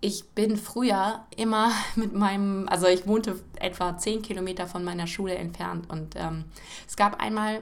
ich 0.00 0.28
bin 0.30 0.56
früher 0.56 1.24
immer 1.36 1.70
mit 1.96 2.14
meinem, 2.14 2.68
also 2.68 2.86
ich 2.86 3.06
wohnte 3.06 3.40
etwa 3.56 3.96
zehn 3.96 4.22
Kilometer 4.22 4.66
von 4.66 4.84
meiner 4.84 5.06
Schule 5.06 5.34
entfernt 5.34 5.90
und 5.90 6.14
ähm, 6.16 6.44
es 6.86 6.96
gab 6.96 7.20
einmal 7.20 7.60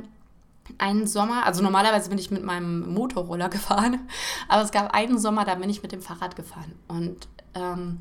einen 0.78 1.06
Sommer, 1.06 1.46
also 1.46 1.62
normalerweise 1.62 2.10
bin 2.10 2.18
ich 2.18 2.30
mit 2.30 2.42
meinem 2.42 2.92
Motorroller 2.92 3.48
gefahren, 3.50 4.08
aber 4.48 4.62
es 4.62 4.72
gab 4.72 4.94
einen 4.94 5.18
Sommer, 5.18 5.44
da 5.44 5.54
bin 5.54 5.70
ich 5.70 5.82
mit 5.82 5.92
dem 5.92 6.02
Fahrrad 6.02 6.36
gefahren 6.36 6.72
und 6.88 7.28
ähm, 7.54 7.98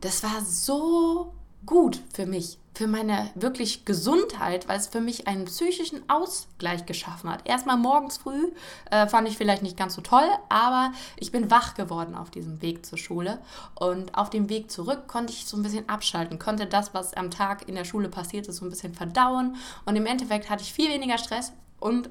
das 0.00 0.22
war 0.22 0.40
so 0.42 1.32
gut 1.64 2.00
für 2.12 2.26
mich, 2.26 2.58
für 2.74 2.86
meine 2.86 3.30
wirklich 3.34 3.84
Gesundheit, 3.84 4.68
weil 4.68 4.78
es 4.78 4.86
für 4.86 5.00
mich 5.00 5.26
einen 5.26 5.46
psychischen 5.46 6.08
Ausgleich 6.08 6.84
geschaffen 6.84 7.30
hat. 7.30 7.48
Erstmal 7.48 7.76
morgens 7.76 8.18
früh 8.18 8.52
äh, 8.90 9.06
fand 9.06 9.26
ich 9.28 9.38
vielleicht 9.38 9.62
nicht 9.62 9.76
ganz 9.76 9.94
so 9.94 10.02
toll, 10.02 10.28
aber 10.48 10.92
ich 11.16 11.32
bin 11.32 11.50
wach 11.50 11.74
geworden 11.74 12.14
auf 12.14 12.30
diesem 12.30 12.60
Weg 12.60 12.84
zur 12.84 12.98
Schule 12.98 13.38
und 13.74 14.16
auf 14.16 14.28
dem 14.28 14.50
Weg 14.50 14.70
zurück 14.70 15.08
konnte 15.08 15.32
ich 15.32 15.46
so 15.46 15.56
ein 15.56 15.62
bisschen 15.62 15.88
abschalten, 15.88 16.38
konnte 16.38 16.66
das, 16.66 16.92
was 16.92 17.14
am 17.14 17.30
Tag 17.30 17.68
in 17.68 17.74
der 17.74 17.84
Schule 17.84 18.08
passiert 18.08 18.46
ist, 18.46 18.56
so 18.56 18.66
ein 18.66 18.70
bisschen 18.70 18.94
verdauen 18.94 19.56
und 19.86 19.96
im 19.96 20.06
Endeffekt 20.06 20.50
hatte 20.50 20.62
ich 20.62 20.72
viel 20.72 20.90
weniger 20.90 21.18
Stress 21.18 21.52
und 21.80 22.10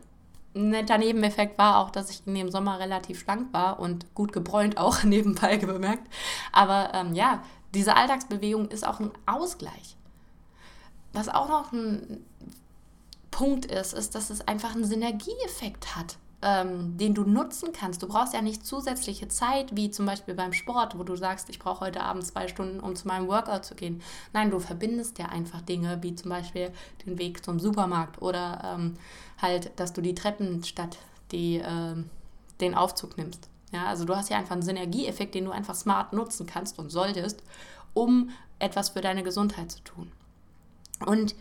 ein 0.55 0.69
netter 0.69 0.97
Nebeneffekt 0.97 1.57
war 1.57 1.79
auch, 1.79 1.89
dass 1.89 2.09
ich 2.09 2.25
in 2.25 2.33
dem 2.33 2.49
Sommer 2.49 2.79
relativ 2.79 3.19
schlank 3.19 3.51
war 3.51 3.79
und 3.79 4.13
gut 4.15 4.31
gebräunt 4.31 4.77
auch 4.77 5.03
nebenbei 5.03 5.57
bemerkt. 5.57 6.07
Aber 6.53 6.91
ähm, 6.93 7.13
ja, 7.13 7.43
diese 7.75 7.95
Alltagsbewegung 7.95 8.69
ist 8.69 8.87
auch 8.87 8.99
ein 8.99 9.11
Ausgleich. 9.25 9.95
Was 11.13 11.29
auch 11.29 11.47
noch 11.47 11.71
ein 11.71 12.25
Punkt 13.31 13.65
ist, 13.65 13.93
ist, 13.93 14.15
dass 14.15 14.29
es 14.29 14.47
einfach 14.47 14.75
einen 14.75 14.85
Synergieeffekt 14.85 15.95
hat, 15.95 16.17
ähm, 16.41 16.97
den 16.97 17.13
du 17.13 17.23
nutzen 17.23 17.73
kannst. 17.73 18.01
Du 18.01 18.07
brauchst 18.07 18.33
ja 18.33 18.41
nicht 18.41 18.65
zusätzliche 18.65 19.27
Zeit, 19.27 19.75
wie 19.75 19.91
zum 19.91 20.05
Beispiel 20.05 20.35
beim 20.35 20.53
Sport, 20.53 20.97
wo 20.97 21.03
du 21.03 21.15
sagst, 21.15 21.49
ich 21.49 21.59
brauche 21.59 21.81
heute 21.81 22.01
Abend 22.01 22.25
zwei 22.25 22.47
Stunden, 22.47 22.79
um 22.79 22.95
zu 22.95 23.07
meinem 23.07 23.27
Workout 23.27 23.65
zu 23.65 23.75
gehen. 23.75 24.01
Nein, 24.33 24.51
du 24.51 24.59
verbindest 24.59 25.19
ja 25.19 25.27
einfach 25.27 25.61
Dinge, 25.61 26.01
wie 26.01 26.15
zum 26.15 26.29
Beispiel 26.29 26.71
den 27.05 27.17
Weg 27.17 27.43
zum 27.43 27.59
Supermarkt 27.59 28.21
oder 28.21 28.61
ähm, 28.63 28.93
halt, 29.41 29.71
dass 29.77 29.93
du 29.93 30.01
die 30.01 30.15
Treppen 30.15 30.63
statt 30.63 30.97
die, 31.31 31.57
äh, 31.57 31.95
den 32.61 32.75
Aufzug 32.75 33.17
nimmst. 33.17 33.49
Ja, 33.75 33.87
also 33.87 34.05
du 34.05 34.15
hast 34.15 34.29
ja 34.29 34.37
einfach 34.37 34.53
einen 34.53 34.61
Synergieeffekt, 34.61 35.35
den 35.35 35.43
du 35.43 35.51
einfach 35.51 35.75
smart 35.75 36.13
nutzen 36.13 36.45
kannst 36.45 36.79
und 36.79 36.89
solltest, 36.91 37.43
um 37.93 38.29
etwas 38.57 38.89
für 38.89 39.01
deine 39.01 39.21
Gesundheit 39.21 39.69
zu 39.69 39.83
tun. 39.83 40.13
Und 41.05 41.35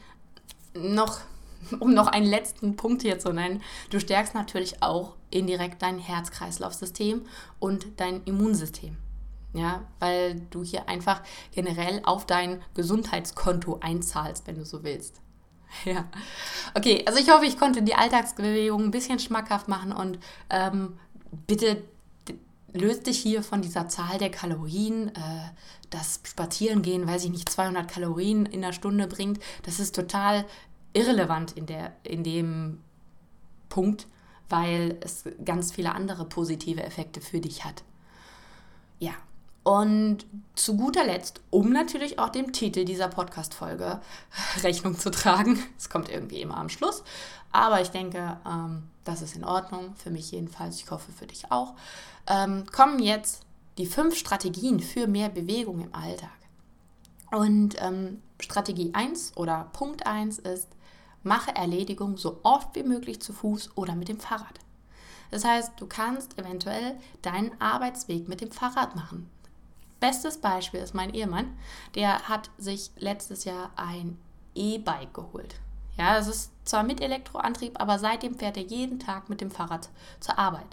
noch, 0.75 1.21
um 1.79 1.95
noch 1.95 2.09
einen 2.09 2.27
letzten 2.27 2.75
Punkt 2.75 3.03
hier 3.03 3.21
zu 3.21 3.33
nennen, 3.33 3.63
du 3.91 4.01
stärkst 4.01 4.35
natürlich 4.35 4.83
auch 4.83 5.15
indirekt 5.31 5.81
dein 5.81 6.01
Herz-Kreislauf-System 6.01 7.23
und 7.61 7.87
dein 7.99 8.25
Immunsystem. 8.25 8.97
Ja, 9.53 9.85
weil 10.01 10.41
du 10.51 10.65
hier 10.65 10.89
einfach 10.89 11.23
generell 11.53 12.01
auf 12.03 12.27
dein 12.27 12.61
Gesundheitskonto 12.75 13.79
einzahlst, 13.81 14.49
wenn 14.49 14.57
du 14.57 14.65
so 14.65 14.83
willst. 14.83 15.21
Ja. 15.85 16.05
Okay, 16.75 17.05
also 17.05 17.19
ich 17.19 17.29
hoffe, 17.31 17.47
ich 17.47 17.59
konnte 17.59 17.83
die 17.83 17.97
Alltagsbewegung 17.97 18.85
ein 18.85 18.91
bisschen 18.93 19.19
schmackhaft 19.19 19.67
machen 19.67 19.91
und 19.93 20.21
ähm, 20.49 20.99
bitte 21.47 21.83
löst 22.75 23.07
dich 23.07 23.19
hier 23.19 23.43
von 23.43 23.63
dieser 23.63 23.89
Zahl 23.89 24.19
der 24.19 24.31
Kalorien. 24.31 25.09
Äh, 25.09 25.51
das 25.91 26.21
Spazierengehen, 26.25 27.07
weiß 27.07 27.25
ich 27.25 27.31
nicht, 27.31 27.49
200 27.49 27.89
Kalorien 27.89 28.47
in 28.47 28.61
der 28.61 28.73
Stunde 28.73 29.07
bringt, 29.07 29.41
das 29.63 29.79
ist 29.79 29.95
total 29.95 30.45
irrelevant 30.93 31.53
in, 31.53 31.67
der, 31.67 31.93
in 32.03 32.25
dem 32.25 32.81
Punkt, 33.69 34.09
weil 34.49 34.99
es 35.01 35.25
ganz 35.45 35.73
viele 35.73 35.95
andere 35.95 36.25
positive 36.25 36.83
Effekte 36.83 37.21
für 37.21 37.41
dich 37.41 37.65
hat. 37.65 37.85
Ja, 38.99 39.13
und 39.65 40.19
zu 40.55 40.77
guter 40.77 41.05
Letzt, 41.05 41.41
um 41.51 41.73
natürlich 41.73 42.19
auch 42.19 42.29
dem 42.29 42.53
Titel 42.53 42.85
dieser 42.85 43.09
Podcast-Folge 43.09 44.01
Rechnung 44.63 44.97
zu 44.97 45.11
tragen, 45.11 45.61
es 45.79 45.91
kommt 45.91 46.09
irgendwie 46.09 46.41
immer 46.41 46.59
am 46.59 46.69
Schluss, 46.69 47.03
aber 47.51 47.81
ich 47.81 47.89
denke, 47.89 48.39
ähm, 48.47 48.85
das 49.05 49.23
ist 49.23 49.35
in 49.35 49.45
Ordnung, 49.45 49.95
für 49.97 50.11
mich 50.11 50.31
jedenfalls, 50.31 50.77
ich 50.77 50.91
hoffe 50.91 51.11
für 51.13 51.27
dich 51.27 51.51
auch, 51.51 51.75
ähm, 52.27 52.67
kommen 52.67 53.01
jetzt 53.01 53.43
die 53.79 53.87
fünf 53.87 54.17
Strategien 54.17 54.81
für 54.81 55.07
mehr 55.07 55.29
Bewegung 55.29 55.81
im 55.81 55.95
Alltag. 55.95 56.31
Und 57.33 57.75
ähm, 57.81 58.23
Strategie 58.41 58.91
1 58.95 59.37
oder 59.37 59.69
Punkt 59.73 60.07
1 60.07 60.39
ist, 60.39 60.69
mache 61.23 61.55
Erledigung 61.55 62.17
so 62.17 62.39
oft 62.43 62.75
wie 62.77 62.85
möglich 62.85 63.21
zu 63.21 63.33
Fuß 63.33 63.71
oder 63.77 63.97
mit 63.97 64.09
dem 64.09 64.21
Fahrrad. 64.21 64.61
Das 65.31 65.45
heißt, 65.45 65.73
du 65.79 65.87
kannst 65.87 66.39
eventuell 66.39 66.97
deinen 67.23 67.51
Arbeitsweg 67.61 68.29
mit 68.29 68.41
dem 68.41 68.53
Fahrrad 68.53 68.95
machen. 68.95 69.29
Bestes 70.05 70.37
Beispiel 70.37 70.81
ist 70.81 70.95
mein 70.95 71.15
Ehemann, 71.15 71.57
der 71.95 72.29
hat 72.29 72.51
sich 72.59 72.91
letztes 72.99 73.45
Jahr 73.45 73.71
ein 73.75 74.19
E-Bike 74.55 75.15
geholt. 75.15 75.55
Ja, 75.97 76.19
es 76.19 76.29
ist 76.29 76.53
zwar 76.67 76.83
mit 76.83 77.01
Elektroantrieb, 77.01 77.81
aber 77.81 77.99
seitdem 77.99 78.35
fährt 78.35 78.59
er 78.59 78.65
jeden 78.65 78.99
Tag 78.99 79.31
mit 79.31 79.41
dem 79.41 79.51
Fahrrad 79.51 79.89
zur 80.21 80.39
Arbeit. 80.39 80.67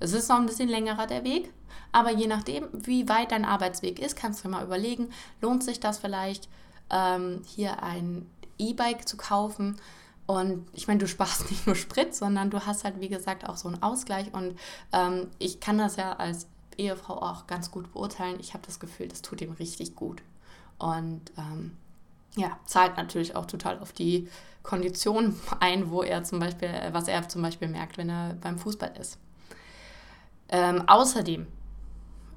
Es 0.00 0.12
ist 0.12 0.28
noch 0.28 0.38
ein 0.38 0.46
bisschen 0.46 0.68
längerer 0.68 1.06
der 1.06 1.22
Weg, 1.22 1.52
aber 1.92 2.10
je 2.10 2.26
nachdem, 2.26 2.66
wie 2.72 3.08
weit 3.08 3.30
dein 3.30 3.44
Arbeitsweg 3.44 4.00
ist, 4.00 4.16
kannst 4.16 4.44
du 4.44 4.48
mal 4.48 4.64
überlegen, 4.64 5.10
lohnt 5.40 5.62
sich 5.62 5.78
das 5.78 5.98
vielleicht, 5.98 6.48
ähm, 6.90 7.42
hier 7.46 7.80
ein 7.80 8.28
E-Bike 8.58 9.06
zu 9.06 9.16
kaufen. 9.16 9.80
Und 10.26 10.66
ich 10.72 10.88
meine, 10.88 10.98
du 10.98 11.06
sparst 11.06 11.48
nicht 11.48 11.64
nur 11.68 11.76
Sprit, 11.76 12.12
sondern 12.12 12.50
du 12.50 12.66
hast 12.66 12.82
halt, 12.82 12.98
wie 12.98 13.08
gesagt, 13.08 13.48
auch 13.48 13.56
so 13.56 13.68
einen 13.68 13.84
Ausgleich. 13.84 14.34
Und 14.34 14.58
ähm, 14.92 15.28
ich 15.38 15.60
kann 15.60 15.78
das 15.78 15.94
ja 15.94 16.14
als 16.14 16.48
Ehefrau 16.78 17.20
auch 17.20 17.46
ganz 17.46 17.70
gut 17.70 17.92
beurteilen. 17.92 18.38
Ich 18.40 18.54
habe 18.54 18.64
das 18.66 18.80
Gefühl, 18.80 19.08
das 19.08 19.22
tut 19.22 19.40
ihm 19.40 19.52
richtig 19.52 19.94
gut. 19.94 20.22
Und 20.78 21.32
ähm, 21.36 21.76
ja, 22.36 22.58
zahlt 22.66 22.96
natürlich 22.96 23.36
auch 23.36 23.46
total 23.46 23.78
auf 23.78 23.92
die 23.92 24.28
Kondition 24.62 25.38
ein, 25.60 25.90
wo 25.90 26.02
er 26.02 26.24
zum 26.24 26.40
Beispiel, 26.40 26.70
was 26.92 27.08
er 27.08 27.28
zum 27.28 27.42
Beispiel 27.42 27.68
merkt, 27.68 27.98
wenn 27.98 28.10
er 28.10 28.34
beim 28.40 28.58
Fußball 28.58 28.94
ist. 28.98 29.18
Ähm, 30.48 30.84
außerdem 30.86 31.46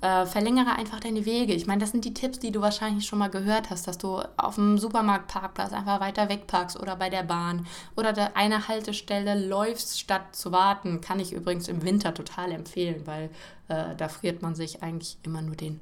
äh, 0.01 0.25
verlängere 0.25 0.75
einfach 0.75 0.99
deine 0.99 1.25
Wege. 1.25 1.53
Ich 1.53 1.65
meine, 1.67 1.81
das 1.81 1.91
sind 1.91 2.05
die 2.05 2.13
Tipps, 2.13 2.39
die 2.39 2.51
du 2.51 2.61
wahrscheinlich 2.61 3.05
schon 3.05 3.19
mal 3.19 3.29
gehört 3.29 3.69
hast, 3.69 3.87
dass 3.87 3.97
du 3.97 4.21
auf 4.37 4.55
dem 4.55 4.77
Supermarktparkplatz 4.77 5.73
einfach 5.73 5.99
weiter 5.99 6.29
weg 6.29 6.47
parkst 6.47 6.79
oder 6.79 6.95
bei 6.95 7.09
der 7.09 7.23
Bahn 7.23 7.65
oder 7.95 8.13
der 8.13 8.37
eine 8.37 8.67
Haltestelle 8.67 9.47
läufst, 9.47 9.99
statt 9.99 10.35
zu 10.35 10.51
warten. 10.51 11.01
Kann 11.01 11.19
ich 11.19 11.33
übrigens 11.33 11.67
im 11.67 11.83
Winter 11.83 12.13
total 12.13 12.51
empfehlen, 12.51 13.05
weil 13.05 13.29
äh, 13.69 13.95
da 13.95 14.07
friert 14.07 14.41
man 14.41 14.55
sich 14.55 14.83
eigentlich 14.83 15.17
immer 15.23 15.41
nur 15.41 15.55
den 15.55 15.79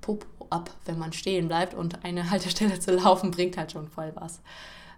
Popo 0.00 0.26
ab, 0.50 0.70
wenn 0.84 0.98
man 0.98 1.12
stehen 1.12 1.48
bleibt 1.48 1.74
und 1.74 2.04
eine 2.04 2.30
Haltestelle 2.30 2.80
zu 2.80 2.92
laufen 2.92 3.30
bringt 3.30 3.56
halt 3.56 3.72
schon 3.72 3.88
voll 3.88 4.12
was. 4.16 4.40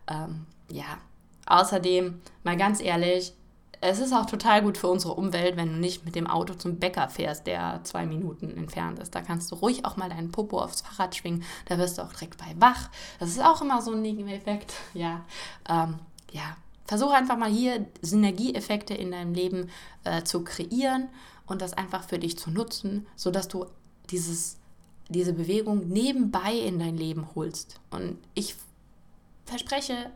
Ähm, 0.08 0.46
ja, 0.68 0.98
außerdem, 1.46 2.20
mal 2.42 2.56
ganz 2.56 2.80
ehrlich, 2.80 3.34
es 3.86 3.98
ist 3.98 4.14
auch 4.14 4.24
total 4.24 4.62
gut 4.62 4.78
für 4.78 4.88
unsere 4.88 5.12
Umwelt, 5.12 5.58
wenn 5.58 5.68
du 5.68 5.74
nicht 5.74 6.06
mit 6.06 6.14
dem 6.14 6.26
Auto 6.26 6.54
zum 6.54 6.78
Bäcker 6.78 7.10
fährst, 7.10 7.46
der 7.46 7.80
zwei 7.84 8.06
Minuten 8.06 8.56
entfernt 8.56 8.98
ist. 8.98 9.14
Da 9.14 9.20
kannst 9.20 9.50
du 9.50 9.56
ruhig 9.56 9.84
auch 9.84 9.98
mal 9.98 10.08
deinen 10.08 10.32
Popo 10.32 10.58
aufs 10.58 10.80
Fahrrad 10.80 11.14
schwingen. 11.14 11.44
Da 11.66 11.76
wirst 11.76 11.98
du 11.98 12.02
auch 12.02 12.12
direkt 12.12 12.38
bei 12.38 12.54
wach. 12.58 12.88
Das 13.18 13.28
ist 13.28 13.44
auch 13.44 13.60
immer 13.60 13.82
so 13.82 13.92
ein 13.92 14.00
Nebeneffekt. 14.00 14.72
Ja, 14.94 15.22
ähm, 15.68 15.98
ja. 16.32 16.56
Versuche 16.86 17.12
einfach 17.12 17.36
mal 17.36 17.50
hier 17.50 17.86
Synergieeffekte 18.00 18.94
in 18.94 19.10
deinem 19.10 19.34
Leben 19.34 19.68
äh, 20.04 20.22
zu 20.22 20.44
kreieren 20.44 21.08
und 21.46 21.60
das 21.60 21.74
einfach 21.74 22.04
für 22.04 22.18
dich 22.18 22.38
zu 22.38 22.50
nutzen, 22.50 23.06
sodass 23.16 23.48
du 23.48 23.66
dieses, 24.10 24.58
diese 25.10 25.34
Bewegung 25.34 25.88
nebenbei 25.88 26.54
in 26.54 26.78
dein 26.78 26.96
Leben 26.96 27.28
holst. 27.34 27.80
Und 27.90 28.16
ich 28.32 28.56
verspreche, 29.44 30.10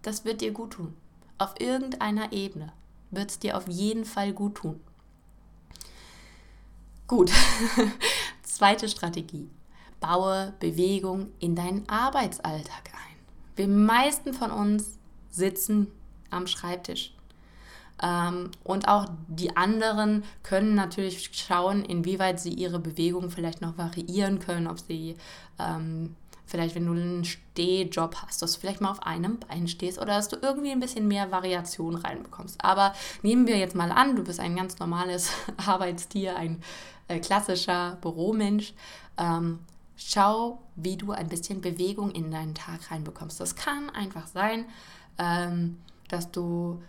das 0.00 0.24
wird 0.24 0.40
dir 0.40 0.52
gut 0.52 0.72
tun. 0.72 0.94
auf 1.38 1.54
irgendeiner 1.58 2.32
Ebene 2.32 2.72
wird 3.10 3.30
es 3.30 3.38
dir 3.38 3.56
auf 3.56 3.68
jeden 3.68 4.04
Fall 4.04 4.32
gut 4.32 4.56
tun. 4.56 4.80
Gut, 7.06 7.32
zweite 8.42 8.88
Strategie. 8.88 9.50
Baue 9.98 10.54
Bewegung 10.60 11.28
in 11.40 11.56
deinen 11.56 11.88
Arbeitsalltag 11.88 12.90
ein. 12.92 13.16
Wir 13.56 13.68
meisten 13.68 14.32
von 14.32 14.50
uns 14.50 14.98
sitzen 15.28 15.88
am 16.30 16.46
Schreibtisch. 16.46 17.12
Ähm, 18.02 18.50
und 18.64 18.88
auch 18.88 19.06
die 19.28 19.56
anderen 19.56 20.24
können 20.42 20.74
natürlich 20.74 21.30
schauen, 21.32 21.84
inwieweit 21.84 22.40
sie 22.40 22.52
ihre 22.52 22.78
Bewegung 22.78 23.30
vielleicht 23.30 23.60
noch 23.60 23.76
variieren 23.76 24.38
können, 24.38 24.66
ob 24.66 24.78
sie 24.78 25.16
ähm, 25.58 26.16
vielleicht, 26.50 26.74
wenn 26.74 26.86
du 26.86 26.92
einen 26.92 27.24
Stehjob 27.24 28.16
hast, 28.16 28.42
dass 28.42 28.54
du 28.54 28.60
vielleicht 28.60 28.80
mal 28.80 28.90
auf 28.90 29.02
einem 29.02 29.38
Bein 29.38 29.68
stehst 29.68 29.98
oder 29.98 30.16
dass 30.16 30.28
du 30.28 30.36
irgendwie 30.42 30.72
ein 30.72 30.80
bisschen 30.80 31.06
mehr 31.06 31.30
Variation 31.30 31.94
reinbekommst. 31.94 32.62
Aber 32.64 32.92
nehmen 33.22 33.46
wir 33.46 33.56
jetzt 33.56 33.76
mal 33.76 33.92
an, 33.92 34.16
du 34.16 34.24
bist 34.24 34.40
ein 34.40 34.56
ganz 34.56 34.78
normales 34.78 35.30
Arbeitstier, 35.56 36.36
ein 36.36 36.62
äh, 37.08 37.20
klassischer 37.20 37.98
Büromensch. 38.00 38.74
Ähm, 39.16 39.60
schau, 39.96 40.60
wie 40.76 40.96
du 40.96 41.12
ein 41.12 41.28
bisschen 41.28 41.60
Bewegung 41.60 42.10
in 42.10 42.30
deinen 42.30 42.54
Tag 42.54 42.90
reinbekommst. 42.90 43.38
Das 43.38 43.54
kann 43.54 43.90
einfach 43.90 44.26
sein, 44.26 44.66
ähm, 45.18 45.78
dass 46.08 46.30
du 46.32 46.82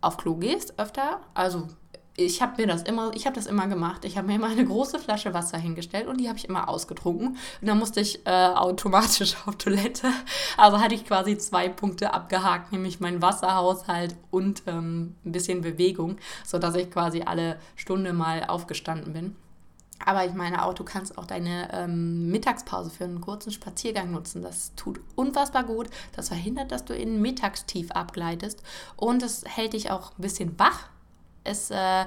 auf 0.00 0.16
Klo 0.16 0.34
gehst 0.34 0.78
öfter, 0.78 1.20
also 1.34 1.68
ich 2.16 2.42
habe 2.42 2.60
mir 2.60 2.68
das 2.68 2.82
immer, 2.82 3.10
ich 3.14 3.24
habe 3.24 3.34
das 3.34 3.46
immer 3.46 3.66
gemacht. 3.68 4.04
Ich 4.04 4.18
habe 4.18 4.26
mir 4.26 4.34
immer 4.34 4.48
eine 4.48 4.64
große 4.64 4.98
Flasche 4.98 5.32
Wasser 5.32 5.56
hingestellt 5.58 6.08
und 6.08 6.18
die 6.18 6.28
habe 6.28 6.38
ich 6.38 6.48
immer 6.48 6.68
ausgetrunken. 6.68 7.28
Und 7.28 7.66
dann 7.66 7.78
musste 7.78 8.00
ich 8.00 8.26
äh, 8.26 8.30
automatisch 8.30 9.36
auf 9.46 9.56
Toilette. 9.56 10.08
Also 10.56 10.78
hatte 10.78 10.94
ich 10.94 11.06
quasi 11.06 11.38
zwei 11.38 11.68
Punkte 11.68 12.12
abgehakt, 12.12 12.72
nämlich 12.72 13.00
meinen 13.00 13.22
Wasserhaushalt 13.22 14.14
und 14.30 14.62
ähm, 14.66 15.14
ein 15.24 15.32
bisschen 15.32 15.62
Bewegung, 15.62 16.18
sodass 16.44 16.74
ich 16.74 16.90
quasi 16.90 17.22
alle 17.22 17.58
Stunde 17.76 18.12
mal 18.12 18.44
aufgestanden 18.44 19.14
bin. 19.14 19.36
Aber 20.04 20.24
ich 20.26 20.34
meine 20.34 20.64
auch, 20.64 20.74
du 20.74 20.84
kannst 20.84 21.16
auch 21.16 21.26
deine 21.26 21.72
ähm, 21.72 22.28
Mittagspause 22.28 22.90
für 22.90 23.04
einen 23.04 23.20
kurzen 23.20 23.52
Spaziergang 23.52 24.10
nutzen. 24.10 24.42
Das 24.42 24.74
tut 24.74 25.00
unfassbar 25.14 25.64
gut. 25.64 25.88
Das 26.14 26.28
verhindert, 26.28 26.72
dass 26.72 26.84
du 26.84 26.92
in 26.92 27.22
Mittagstief 27.22 27.92
abgleitest. 27.92 28.62
Und 28.96 29.22
es 29.22 29.44
hält 29.46 29.74
dich 29.74 29.90
auch 29.90 30.10
ein 30.18 30.22
bisschen 30.22 30.58
wach 30.58 30.88
es 31.44 31.70
äh, 31.70 32.04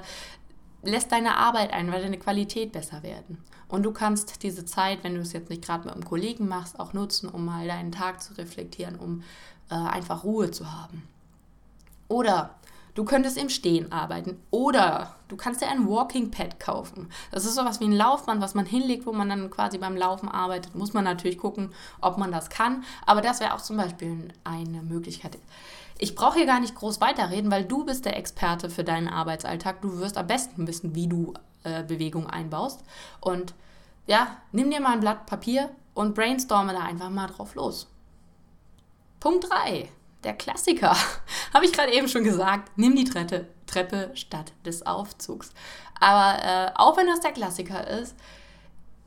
lässt 0.82 1.12
deine 1.12 1.36
Arbeit 1.36 1.72
ein, 1.72 1.90
weil 1.92 2.02
deine 2.02 2.18
Qualität 2.18 2.72
besser 2.72 3.02
werden. 3.02 3.38
Und 3.68 3.82
du 3.82 3.92
kannst 3.92 4.42
diese 4.42 4.64
Zeit, 4.64 5.02
wenn 5.02 5.14
du 5.14 5.20
es 5.20 5.32
jetzt 5.32 5.50
nicht 5.50 5.64
gerade 5.64 5.84
mit 5.84 5.94
einem 5.94 6.04
Kollegen 6.04 6.46
machst, 6.48 6.78
auch 6.78 6.92
nutzen, 6.92 7.28
um 7.28 7.44
mal 7.44 7.66
deinen 7.66 7.92
Tag 7.92 8.22
zu 8.22 8.34
reflektieren, 8.34 8.96
um 8.96 9.22
äh, 9.70 9.74
einfach 9.74 10.24
Ruhe 10.24 10.50
zu 10.50 10.72
haben. 10.72 11.02
Oder 12.08 12.54
du 12.94 13.04
könntest 13.04 13.36
im 13.36 13.48
Stehen 13.48 13.90
arbeiten. 13.90 14.40
Oder 14.52 15.16
du 15.26 15.36
kannst 15.36 15.60
dir 15.60 15.68
ein 15.68 15.88
Walking 15.88 16.30
Pad 16.30 16.60
kaufen. 16.60 17.10
Das 17.32 17.44
ist 17.44 17.56
sowas 17.56 17.80
wie 17.80 17.86
ein 17.86 17.92
Laufband, 17.92 18.40
was 18.40 18.54
man 18.54 18.66
hinlegt, 18.66 19.06
wo 19.06 19.12
man 19.12 19.28
dann 19.28 19.50
quasi 19.50 19.78
beim 19.78 19.96
Laufen 19.96 20.28
arbeitet. 20.28 20.76
Muss 20.76 20.92
man 20.92 21.02
natürlich 21.02 21.38
gucken, 21.38 21.72
ob 22.00 22.18
man 22.18 22.30
das 22.30 22.48
kann. 22.48 22.84
Aber 23.04 23.20
das 23.20 23.40
wäre 23.40 23.54
auch 23.54 23.60
zum 23.60 23.76
Beispiel 23.76 24.28
eine 24.44 24.82
Möglichkeit. 24.82 25.38
Ich 25.98 26.14
brauche 26.14 26.38
hier 26.38 26.46
gar 26.46 26.60
nicht 26.60 26.74
groß 26.74 27.00
weiterreden, 27.00 27.50
weil 27.50 27.64
du 27.64 27.84
bist 27.84 28.04
der 28.04 28.16
Experte 28.16 28.68
für 28.68 28.84
deinen 28.84 29.08
Arbeitsalltag. 29.08 29.80
Du 29.80 29.98
wirst 29.98 30.18
am 30.18 30.26
besten 30.26 30.66
wissen, 30.66 30.94
wie 30.94 31.08
du 31.08 31.32
äh, 31.64 31.82
Bewegung 31.82 32.26
einbaust. 32.26 32.84
Und 33.20 33.54
ja, 34.06 34.36
nimm 34.52 34.70
dir 34.70 34.80
mal 34.80 34.92
ein 34.92 35.00
Blatt 35.00 35.26
Papier 35.26 35.70
und 35.94 36.14
brainstorme 36.14 36.72
da 36.72 36.80
einfach 36.80 37.10
mal 37.10 37.28
drauf 37.28 37.54
los. 37.54 37.88
Punkt 39.20 39.50
3. 39.50 39.88
Der 40.22 40.34
Klassiker. 40.34 40.94
Habe 41.54 41.64
ich 41.64 41.72
gerade 41.72 41.92
eben 41.92 42.08
schon 42.08 42.24
gesagt. 42.24 42.70
Nimm 42.76 42.94
die 42.94 43.04
Treppe, 43.04 43.48
Treppe 43.66 44.10
statt 44.14 44.52
des 44.64 44.84
Aufzugs. 44.84 45.52
Aber 45.98 46.42
äh, 46.44 46.70
auch 46.74 46.96
wenn 46.96 47.06
das 47.06 47.20
der 47.20 47.32
Klassiker 47.32 47.86
ist, 47.86 48.14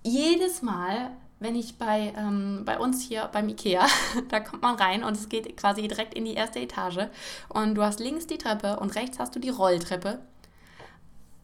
jedes 0.04 0.62
Mal, 0.62 1.12
wenn 1.40 1.56
ich 1.56 1.78
bei, 1.78 2.14
ähm, 2.18 2.64
bei 2.66 2.78
uns 2.78 3.02
hier 3.02 3.30
beim 3.32 3.48
Ikea, 3.50 3.88
da 4.30 4.40
kommt 4.40 4.62
man 4.62 4.76
rein 4.76 5.04
und 5.04 5.16
es 5.16 5.30
geht 5.30 5.56
quasi 5.58 5.88
direkt 5.88 6.14
in 6.14 6.26
die 6.26 6.34
erste 6.34 6.60
Etage 6.60 7.08
und 7.48 7.76
du 7.76 7.84
hast 7.84 8.00
links 8.00 8.28
die 8.28 8.38
Treppe 8.38 8.80
und 8.80 8.96
rechts 8.96 9.20
hast 9.20 9.36
du 9.36 9.40
die 9.40 9.50
Rolltreppe. 9.50 10.20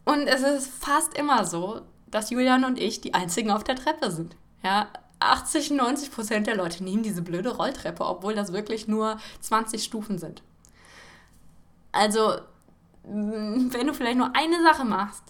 Und 0.04 0.28
es 0.28 0.42
ist 0.42 0.68
fast 0.68 1.14
immer 1.14 1.44
so, 1.46 1.80
dass 2.06 2.30
Julian 2.30 2.64
und 2.64 2.78
ich 2.78 3.00
die 3.00 3.14
einzigen 3.14 3.50
auf 3.50 3.64
der 3.64 3.74
Treppe 3.74 4.10
sind. 4.10 4.36
Ja, 4.62 4.88
80, 5.18 5.70
90 5.70 6.12
Prozent 6.12 6.46
der 6.46 6.56
Leute 6.56 6.84
nehmen 6.84 7.02
diese 7.02 7.22
blöde 7.22 7.56
Rolltreppe, 7.56 8.04
obwohl 8.04 8.34
das 8.34 8.52
wirklich 8.52 8.86
nur 8.86 9.18
20 9.40 9.82
Stufen 9.82 10.18
sind. 10.18 10.42
Also, 11.90 12.36
wenn 13.02 13.86
du 13.86 13.94
vielleicht 13.94 14.18
nur 14.18 14.36
eine 14.36 14.62
Sache 14.62 14.84
machst, 14.84 15.22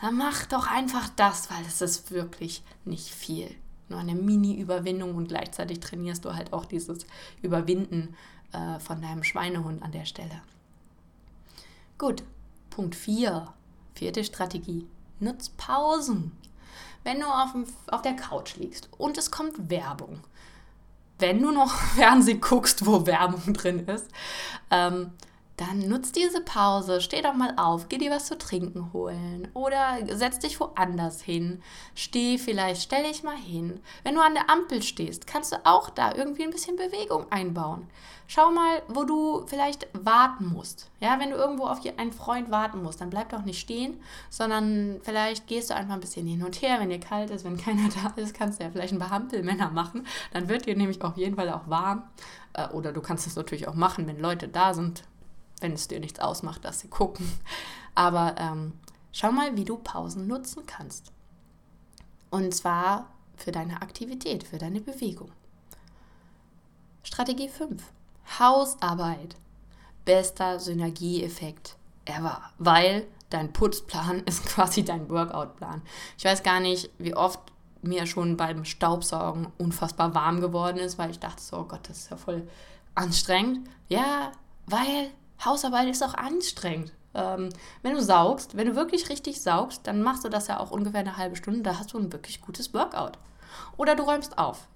dann 0.00 0.16
mach 0.16 0.46
doch 0.46 0.66
einfach 0.66 1.08
das, 1.16 1.50
weil 1.50 1.64
es 1.66 1.80
ist 1.80 2.10
wirklich 2.10 2.62
nicht 2.84 3.08
viel 3.08 3.54
nur 3.88 3.98
eine 3.98 4.14
Mini-Überwindung 4.14 5.14
und 5.14 5.28
gleichzeitig 5.28 5.80
trainierst 5.80 6.24
du 6.24 6.34
halt 6.34 6.52
auch 6.52 6.64
dieses 6.64 7.06
Überwinden 7.42 8.16
äh, 8.52 8.78
von 8.80 9.00
deinem 9.00 9.22
Schweinehund 9.22 9.82
an 9.82 9.92
der 9.92 10.04
Stelle. 10.04 10.42
Gut, 11.98 12.22
Punkt 12.70 12.94
4, 12.94 13.52
vierte 13.94 14.24
Strategie. 14.24 14.86
Nutz 15.18 15.48
Pausen. 15.50 16.32
Wenn 17.04 17.20
du 17.20 17.26
auf, 17.26 17.52
dem, 17.52 17.64
auf 17.90 18.02
der 18.02 18.16
Couch 18.16 18.56
liegst 18.56 18.88
und 18.98 19.16
es 19.16 19.30
kommt 19.30 19.70
Werbung, 19.70 20.20
wenn 21.18 21.40
du 21.40 21.52
noch 21.52 21.72
Fernsehen 21.94 22.40
guckst, 22.40 22.84
wo 22.84 23.06
Werbung 23.06 23.54
drin 23.54 23.86
ist, 23.86 24.10
ähm, 24.70 25.12
dann 25.56 25.88
nutz 25.88 26.12
diese 26.12 26.42
Pause, 26.42 27.00
steh 27.00 27.22
doch 27.22 27.32
mal 27.32 27.54
auf, 27.56 27.88
geh 27.88 27.96
dir 27.96 28.10
was 28.10 28.26
zu 28.26 28.36
trinken 28.36 28.92
holen 28.92 29.48
oder 29.54 29.98
setz 30.12 30.38
dich 30.38 30.60
woanders 30.60 31.22
hin. 31.22 31.62
Steh 31.94 32.36
vielleicht, 32.36 32.82
stell 32.82 33.04
dich 33.04 33.22
mal 33.22 33.36
hin. 33.36 33.80
Wenn 34.04 34.14
du 34.16 34.20
an 34.20 34.34
der 34.34 34.50
Ampel 34.50 34.82
stehst, 34.82 35.26
kannst 35.26 35.52
du 35.52 35.64
auch 35.64 35.88
da 35.88 36.14
irgendwie 36.14 36.44
ein 36.44 36.50
bisschen 36.50 36.76
Bewegung 36.76 37.30
einbauen. 37.32 37.88
Schau 38.28 38.50
mal, 38.50 38.82
wo 38.88 39.04
du 39.04 39.46
vielleicht 39.46 39.86
warten 39.92 40.46
musst. 40.48 40.90
Ja, 41.00 41.18
wenn 41.20 41.30
du 41.30 41.36
irgendwo 41.36 41.64
auf 41.64 41.80
einen 41.96 42.12
Freund 42.12 42.50
warten 42.50 42.82
musst, 42.82 43.00
dann 43.00 43.08
bleib 43.08 43.30
doch 43.30 43.44
nicht 43.44 43.60
stehen, 43.60 44.00
sondern 44.28 45.00
vielleicht 45.04 45.46
gehst 45.46 45.70
du 45.70 45.74
einfach 45.74 45.94
ein 45.94 46.00
bisschen 46.00 46.26
hin 46.26 46.42
und 46.42 46.60
her, 46.60 46.80
wenn 46.80 46.90
dir 46.90 47.00
kalt 47.00 47.30
ist, 47.30 47.44
wenn 47.44 47.56
keiner 47.56 47.88
da 47.88 48.20
ist, 48.20 48.34
kannst 48.34 48.58
du 48.60 48.64
ja 48.64 48.70
vielleicht 48.70 48.92
ein 48.92 48.98
paar 48.98 49.10
Hampelmänner 49.10 49.70
machen. 49.70 50.06
Dann 50.32 50.48
wird 50.48 50.66
dir 50.66 50.76
nämlich 50.76 51.00
auf 51.02 51.16
jeden 51.16 51.36
Fall 51.36 51.48
auch 51.50 51.68
warm. 51.68 52.02
Äh, 52.52 52.68
oder 52.70 52.92
du 52.92 53.00
kannst 53.00 53.26
es 53.26 53.36
natürlich 53.36 53.68
auch 53.68 53.74
machen, 53.74 54.06
wenn 54.06 54.20
Leute 54.20 54.48
da 54.48 54.74
sind, 54.74 55.04
wenn 55.60 55.72
es 55.72 55.88
dir 55.88 56.00
nichts 56.00 56.20
ausmacht, 56.20 56.64
dass 56.64 56.80
sie 56.80 56.88
gucken. 56.88 57.30
Aber 57.94 58.34
ähm, 58.38 58.72
schau 59.12 59.32
mal, 59.32 59.56
wie 59.56 59.64
du 59.64 59.78
Pausen 59.78 60.26
nutzen 60.26 60.64
kannst. 60.66 61.12
Und 62.30 62.54
zwar 62.54 63.10
für 63.36 63.52
deine 63.52 63.82
Aktivität, 63.82 64.44
für 64.44 64.58
deine 64.58 64.80
Bewegung. 64.80 65.30
Strategie 67.02 67.48
5. 67.48 67.82
Hausarbeit. 68.38 69.36
Bester 70.04 70.60
Synergieeffekt 70.60 71.76
ever, 72.04 72.40
weil 72.58 73.06
dein 73.30 73.52
Putzplan 73.52 74.20
ist 74.26 74.46
quasi 74.46 74.84
dein 74.84 75.08
Workoutplan. 75.10 75.82
Ich 76.16 76.24
weiß 76.24 76.42
gar 76.42 76.60
nicht, 76.60 76.90
wie 76.98 77.14
oft 77.14 77.40
mir 77.82 78.06
schon 78.06 78.36
beim 78.36 78.64
Staubsaugen 78.64 79.48
unfassbar 79.58 80.14
warm 80.14 80.40
geworden 80.40 80.78
ist, 80.78 80.98
weil 80.98 81.10
ich 81.10 81.18
dachte 81.18 81.42
so, 81.42 81.58
oh 81.58 81.64
Gott, 81.64 81.88
das 81.88 81.98
ist 81.98 82.10
ja 82.10 82.16
voll 82.16 82.48
anstrengend. 82.94 83.68
Ja, 83.88 84.32
weil 84.66 85.10
Hausarbeit 85.44 85.88
ist 85.88 86.02
auch 86.02 86.14
anstrengend. 86.14 86.92
Ähm, 87.14 87.48
wenn 87.82 87.94
du 87.94 88.02
saugst, 88.02 88.56
wenn 88.56 88.68
du 88.68 88.76
wirklich 88.76 89.08
richtig 89.08 89.40
saugst, 89.40 89.86
dann 89.86 90.02
machst 90.02 90.24
du 90.24 90.28
das 90.28 90.48
ja 90.48 90.60
auch 90.60 90.70
ungefähr 90.70 91.00
eine 91.00 91.16
halbe 91.16 91.36
Stunde. 91.36 91.62
Da 91.62 91.78
hast 91.78 91.92
du 91.92 91.98
ein 91.98 92.12
wirklich 92.12 92.40
gutes 92.40 92.74
Workout. 92.74 93.18
Oder 93.76 93.94
du 93.94 94.02
räumst 94.02 94.38
auf. 94.38 94.68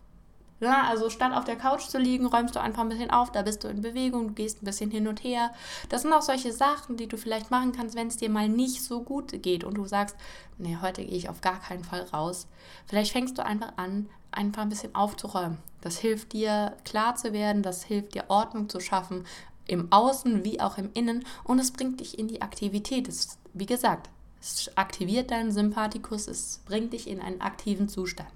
Ja, 0.60 0.82
also 0.88 1.08
statt 1.08 1.32
auf 1.32 1.44
der 1.44 1.56
Couch 1.56 1.86
zu 1.86 1.98
liegen, 1.98 2.26
räumst 2.26 2.54
du 2.54 2.60
einfach 2.60 2.82
ein 2.82 2.90
bisschen 2.90 3.10
auf, 3.10 3.32
da 3.32 3.40
bist 3.40 3.64
du 3.64 3.68
in 3.68 3.80
Bewegung, 3.80 4.28
du 4.28 4.34
gehst 4.34 4.62
ein 4.62 4.66
bisschen 4.66 4.90
hin 4.90 5.08
und 5.08 5.24
her. 5.24 5.52
Das 5.88 6.02
sind 6.02 6.12
auch 6.12 6.20
solche 6.20 6.52
Sachen, 6.52 6.98
die 6.98 7.08
du 7.08 7.16
vielleicht 7.16 7.50
machen 7.50 7.72
kannst, 7.72 7.94
wenn 7.94 8.08
es 8.08 8.18
dir 8.18 8.28
mal 8.28 8.46
nicht 8.46 8.84
so 8.84 9.02
gut 9.02 9.42
geht 9.42 9.64
und 9.64 9.74
du 9.74 9.86
sagst, 9.86 10.16
nee, 10.58 10.76
heute 10.82 11.02
gehe 11.02 11.16
ich 11.16 11.30
auf 11.30 11.40
gar 11.40 11.60
keinen 11.60 11.82
Fall 11.82 12.02
raus. 12.12 12.46
Vielleicht 12.86 13.12
fängst 13.12 13.38
du 13.38 13.44
einfach 13.44 13.72
an, 13.76 14.10
einfach 14.32 14.60
ein 14.60 14.68
bisschen 14.68 14.94
aufzuräumen. 14.94 15.56
Das 15.80 15.96
hilft 15.96 16.34
dir 16.34 16.76
klar 16.84 17.14
zu 17.14 17.32
werden, 17.32 17.62
das 17.62 17.82
hilft 17.82 18.14
dir 18.14 18.24
Ordnung 18.28 18.68
zu 18.68 18.80
schaffen, 18.80 19.24
im 19.70 19.90
Außen 19.92 20.44
wie 20.44 20.60
auch 20.60 20.78
im 20.78 20.90
Innen 20.94 21.24
und 21.44 21.58
es 21.58 21.70
bringt 21.70 22.00
dich 22.00 22.18
in 22.18 22.28
die 22.28 22.42
Aktivität. 22.42 23.08
Es, 23.08 23.38
wie 23.52 23.66
gesagt, 23.66 24.10
es 24.40 24.70
aktiviert 24.76 25.30
deinen 25.30 25.52
Sympathikus, 25.52 26.26
es 26.26 26.60
bringt 26.64 26.92
dich 26.92 27.06
in 27.08 27.20
einen 27.20 27.40
aktiven 27.40 27.88
Zustand. 27.88 28.32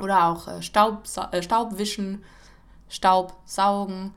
Oder 0.00 0.26
auch 0.26 0.48
äh, 0.48 0.62
Staub, 0.62 1.04
äh, 1.30 1.42
Staubwischen, 1.42 2.24
Staub 2.88 3.36
saugen. 3.44 4.12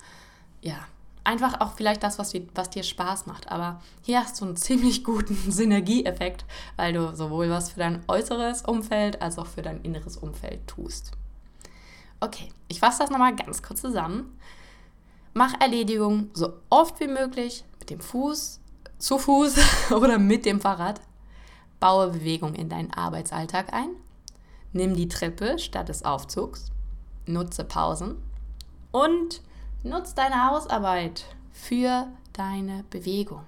Ja, 0.62 0.78
einfach 1.24 1.62
auch 1.62 1.74
vielleicht 1.74 2.02
das, 2.02 2.18
was 2.18 2.34
was 2.56 2.70
dir 2.70 2.84
Spaß 2.84 3.28
macht. 3.28 3.52
Aber 3.52 3.82
hier 4.02 4.20
hast 4.22 4.40
du 4.42 4.46
einen 4.46 4.56
ziemlich 4.58 5.04
guten 5.04 5.52
Synergieeffekt, 5.52 6.46
weil 6.78 6.94
du 6.94 7.16
sowohl 7.16 7.50
was 7.50 7.72
für 7.72 7.80
dein 7.80 8.02
äußeres 8.08 8.64
Umfeld 8.64 9.22
als 9.22 9.38
auch 9.38 9.48
für 9.48 9.62
dein 9.62 9.82
inneres 9.82 10.18
Umfeld 10.18 10.66
tust. 10.68 11.12
Okay, 12.22 12.50
ich 12.70 12.80
fasse 12.80 13.00
das 13.00 13.10
nochmal 13.10 13.36
ganz 13.36 13.62
kurz 13.62 13.82
zusammen. 13.82 14.40
Mach 15.34 15.60
Erledigungen 15.60 16.30
so 16.34 16.54
oft 16.70 17.00
wie 17.00 17.08
möglich 17.08 17.64
mit 17.80 17.90
dem 17.90 18.00
Fuß, 18.00 18.60
zu 19.00 19.18
Fuß 19.18 19.56
oder 19.92 20.20
mit 20.20 20.46
dem 20.46 20.62
Fahrrad. 20.62 21.02
Baue 21.80 22.12
Bewegung 22.12 22.54
in 22.54 22.70
deinen 22.70 22.94
Arbeitsalltag 22.94 23.74
ein. 23.74 23.90
Nimm 24.72 24.96
die 24.96 25.08
Treppe 25.08 25.60
statt 25.60 25.90
des 25.90 26.06
Aufzugs. 26.06 26.72
Nutze 27.26 27.64
Pausen. 27.64 28.16
Und 28.92 29.42
nutze 29.84 30.16
deine 30.16 30.50
Hausarbeit 30.50 31.26
für 31.52 32.08
deine 32.32 32.84
Bewegung. 32.90 33.44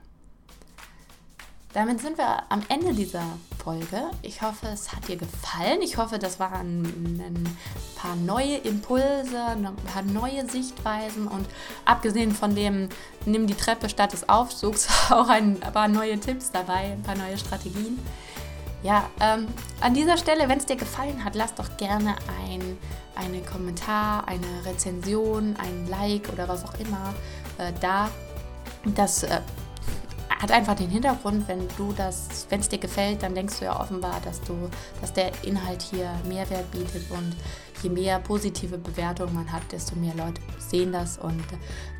Damit 1.76 2.00
sind 2.00 2.18
wir 2.18 2.44
am 2.48 2.62
Ende 2.70 2.94
dieser 2.94 3.26
Folge. 3.62 4.10
Ich 4.22 4.42
hoffe, 4.42 4.68
es 4.68 4.94
hat 4.94 5.10
dir 5.10 5.18
gefallen. 5.18 5.82
Ich 5.82 5.98
hoffe, 5.98 6.18
das 6.18 6.40
waren 6.40 6.84
ein 6.84 7.58
paar 7.98 8.16
neue 8.16 8.56
Impulse, 8.60 9.44
ein 9.44 9.76
paar 9.94 10.04
neue 10.04 10.50
Sichtweisen 10.50 11.28
und 11.28 11.46
abgesehen 11.84 12.32
von 12.32 12.56
dem, 12.56 12.88
nimm 13.26 13.46
die 13.46 13.56
Treppe 13.56 13.90
statt 13.90 14.14
des 14.14 14.30
Aufzugs, 14.30 14.88
auch 15.10 15.28
ein 15.28 15.60
paar 15.60 15.90
neue 15.90 16.18
Tipps 16.18 16.50
dabei, 16.50 16.94
ein 16.94 17.04
paar 17.04 17.18
neue 17.18 17.38
Strategien. 17.38 18.00
Ja, 18.82 19.10
ähm, 19.20 19.48
an 19.82 19.94
dieser 19.94 20.16
Stelle, 20.18 20.48
wenn 20.48 20.60
es 20.60 20.66
dir 20.66 20.78
gefallen 20.78 21.26
hat, 21.26 21.36
lass 21.36 21.56
doch 21.56 21.76
gerne 21.76 22.16
ein 22.42 22.78
einen 23.16 23.46
Kommentar, 23.46 24.28
eine 24.28 24.66
Rezension, 24.66 25.56
ein 25.58 25.88
Like 25.88 26.30
oder 26.32 26.48
was 26.48 26.64
auch 26.64 26.80
immer 26.80 27.14
äh, 27.58 27.74
da. 27.82 28.10
Das 28.86 29.24
äh, 29.24 29.42
hat 30.40 30.52
einfach 30.52 30.76
den 30.76 30.90
Hintergrund, 30.90 31.48
wenn 31.48 31.68
du 31.78 31.94
das, 31.94 32.46
wenn 32.50 32.60
es 32.60 32.70
dir 32.70 32.78
gefällt, 32.78 33.24
dann 33.24 33.36
denkst 33.36 33.60
du 33.60 33.66
ja 33.66 33.80
offenbar, 33.80 34.20
dass 34.24 34.42
du, 34.42 34.70
dass 35.02 35.14
der 35.14 35.32
Inhalt 35.44 35.82
hier 35.82 36.10
Mehrwert 36.28 36.70
bietet 36.72 37.10
und 37.10 37.36
je 37.82 37.90
mehr 37.90 38.20
positive 38.20 38.78
Bewertungen 38.78 39.34
man 39.34 39.52
hat, 39.52 39.64
desto 39.72 39.96
mehr 39.96 40.14
Leute 40.16 40.42
sehen 40.58 40.92
das 40.92 41.18
und 41.18 41.44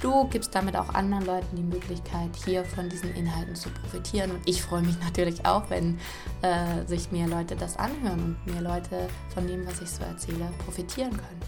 du 0.02 0.28
gibst 0.30 0.54
damit 0.54 0.76
auch 0.76 0.90
anderen 0.94 1.26
Leuten 1.26 1.56
die 1.56 1.64
Möglichkeit, 1.64 2.30
hier 2.44 2.66
von 2.66 2.90
diesen 2.90 3.14
Inhalten 3.16 3.56
zu 3.56 3.70
profitieren. 3.70 4.32
Und 4.32 4.42
ich 4.46 4.62
freue 4.62 4.82
mich 4.82 5.00
natürlich 5.04 5.46
auch, 5.46 5.70
wenn 5.70 6.00
äh, 6.42 6.86
sich 6.88 7.12
mehr 7.12 7.28
Leute 7.28 7.56
das 7.56 7.78
anhören 7.78 8.38
und 8.46 8.54
mehr 8.54 8.62
Leute 8.62 9.08
von 9.34 9.48
dem, 9.48 9.66
was 9.66 9.82
ich 9.82 9.90
so 9.90 10.04
erzähle, 10.04 10.52
profitieren 10.66 11.12
können. 11.12 11.42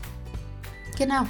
Genau. 0.98 1.26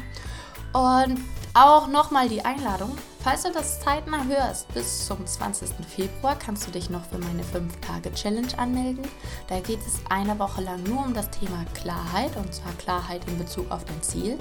Und 0.78 1.18
auch 1.56 1.88
nochmal 1.88 2.30
die 2.30 2.46
Einladung. 2.46 2.96
Falls 3.24 3.42
du 3.42 3.52
das 3.52 3.80
zeitnah 3.80 4.24
hörst, 4.26 4.72
bis 4.76 5.08
zum 5.08 5.26
20. 5.26 5.70
Februar 5.88 6.38
kannst 6.38 6.68
du 6.68 6.72
dich 6.72 6.92
noch 6.92 7.04
für 7.06 7.18
meine 7.18 7.42
5-Tage-Challenge 7.42 8.60
anmelden. 8.60 9.04
Da 9.48 9.60
geht 9.60 9.80
es 9.80 10.00
eine 10.12 10.38
Woche 10.38 10.62
lang 10.62 10.84
nur 10.84 11.04
um 11.04 11.16
das 11.16 11.32
Thema 11.32 11.66
Klarheit 11.74 12.38
und 12.38 12.54
zwar 12.54 12.74
Klarheit 12.74 13.22
in 13.28 13.40
Bezug 13.40 13.72
auf 13.72 13.86
dein 13.86 14.04
Ziel. 14.04 14.38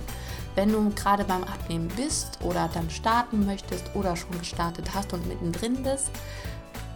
Wenn 0.56 0.70
du 0.70 0.90
gerade 0.90 1.24
beim 1.24 1.42
Abnehmen 1.42 1.88
bist 1.96 2.38
oder 2.42 2.68
dann 2.74 2.90
starten 2.90 3.46
möchtest 3.46 3.84
oder 3.94 4.14
schon 4.14 4.38
gestartet 4.38 4.90
hast 4.94 5.14
und 5.14 5.26
mittendrin 5.26 5.82
bist, 5.82 6.10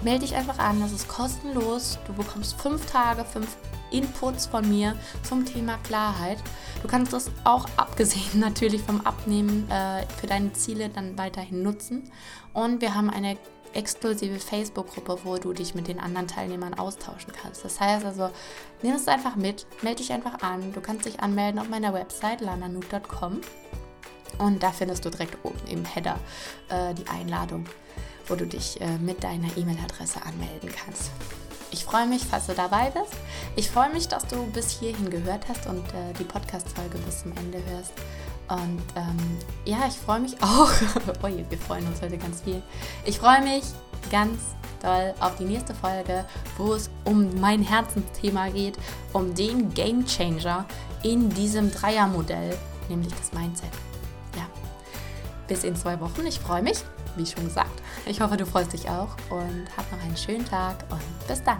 melde 0.03 0.21
dich 0.21 0.35
einfach 0.35 0.59
an. 0.59 0.81
Das 0.81 0.93
ist 0.93 1.09
kostenlos. 1.09 1.99
Du 2.07 2.13
bekommst 2.13 2.61
fünf 2.61 2.87
Tage, 2.87 3.25
fünf 3.25 3.57
Inputs 3.91 4.47
von 4.47 4.69
mir 4.69 4.97
zum 5.23 5.45
Thema 5.45 5.79
Klarheit. 5.79 6.39
Du 6.83 6.89
kannst 6.89 7.13
das 7.13 7.31
auch 7.45 7.67
abgesehen 7.77 8.41
natürlich 8.41 8.83
vom 8.83 9.01
Abnehmen 9.03 9.69
äh, 9.71 10.07
für 10.21 10.27
deine 10.27 10.53
Ziele 10.53 10.89
dann 10.89 11.19
weiterhin 11.19 11.63
nutzen. 11.63 12.11
Und 12.53 12.81
wir 12.81 12.95
haben 12.95 13.11
eine 13.11 13.37
exklusive 13.73 14.39
Facebook-Gruppe, 14.41 15.19
wo 15.25 15.37
du 15.37 15.53
dich 15.53 15.75
mit 15.75 15.87
den 15.87 16.01
anderen 16.01 16.27
Teilnehmern 16.27 16.75
austauschen 16.75 17.33
kannst. 17.33 17.65
Das 17.65 17.81
heißt 17.81 18.05
also, 18.05 18.31
nimm 18.83 18.95
es 18.95 19.07
einfach 19.07 19.37
mit, 19.37 19.67
melde 19.83 19.99
dich 19.99 20.13
einfach 20.13 20.43
an. 20.43 20.73
Du 20.73 20.81
kannst 20.81 21.07
dich 21.07 21.21
anmelden 21.21 21.61
auf 21.61 21.69
meiner 21.69 21.95
Website 21.95 22.41
lananut.com 22.41 23.41
und 24.39 24.63
da 24.63 24.73
findest 24.73 25.05
du 25.05 25.11
direkt 25.11 25.37
oben 25.45 25.61
im 25.69 25.85
Header 25.85 26.19
äh, 26.69 26.95
die 26.95 27.07
Einladung, 27.09 27.65
wo 28.31 28.37
du 28.37 28.47
dich 28.47 28.81
äh, 28.81 28.97
mit 28.99 29.23
deiner 29.25 29.49
E-Mail-Adresse 29.57 30.23
anmelden 30.25 30.71
kannst. 30.73 31.11
Ich 31.73 31.85
freue 31.85 32.07
mich, 32.07 32.25
falls 32.25 32.47
du 32.47 32.55
dabei 32.55 32.91
bist. 32.91 33.13
Ich 33.57 33.71
freue 33.71 33.91
mich, 33.93 34.09
dass 34.09 34.27
du 34.27 34.47
bis 34.47 34.71
hierhin 34.71 35.11
gehört 35.11 35.49
hast 35.49 35.67
und 35.67 35.87
äh, 35.89 36.13
die 36.19 36.25
Podcast-Folge 36.25 36.99
bis 36.99 37.23
zum 37.23 37.33
Ende 37.37 37.59
hörst. 37.71 37.93
Und 38.49 38.83
ähm, 38.97 39.39
ja, 39.65 39.79
ich 39.87 39.95
freue 39.95 40.21
mich 40.21 40.35
auch. 40.43 40.71
oh 41.23 41.27
je, 41.27 41.45
wir 41.49 41.59
freuen 41.59 41.87
uns 41.87 42.01
heute 42.03 42.19
ganz 42.19 42.41
viel. 42.41 42.63
Ich 43.05 43.19
freue 43.19 43.43
mich 43.43 43.65
ganz 44.11 44.41
doll 44.83 45.15
auf 45.21 45.37
die 45.37 45.45
nächste 45.45 45.75
Folge, 45.75 46.25
wo 46.57 46.73
es 46.75 46.91
um 47.05 47.41
mein 47.41 47.63
Herzensthema 47.63 48.49
geht, 48.49 48.79
um 49.13 49.35
den 49.35 49.73
Game 49.75 50.07
Changer 50.07 50.65
in 51.03 51.29
diesem 51.31 51.71
Dreiermodell, 51.71 52.57
nämlich 52.89 53.13
das 53.15 53.33
Mindset. 53.33 53.71
Ja, 54.37 54.47
bis 55.47 55.65
in 55.65 55.77
zwei 55.77 56.01
Wochen. 56.01 56.27
Ich 56.27 56.41
freue 56.41 56.63
mich 56.63 56.83
wie 57.17 57.27
schon 57.27 57.45
gesagt. 57.45 57.83
Ich 58.07 58.21
hoffe, 58.21 58.37
du 58.37 58.47
freust 58.47 58.73
dich 58.73 58.89
auch 58.89 59.17
und 59.31 59.67
hab 59.77 59.91
noch 59.93 60.03
einen 60.03 60.17
schönen 60.17 60.45
Tag 60.45 60.77
und 60.91 61.29
bis 61.29 61.43
dann. 61.43 61.59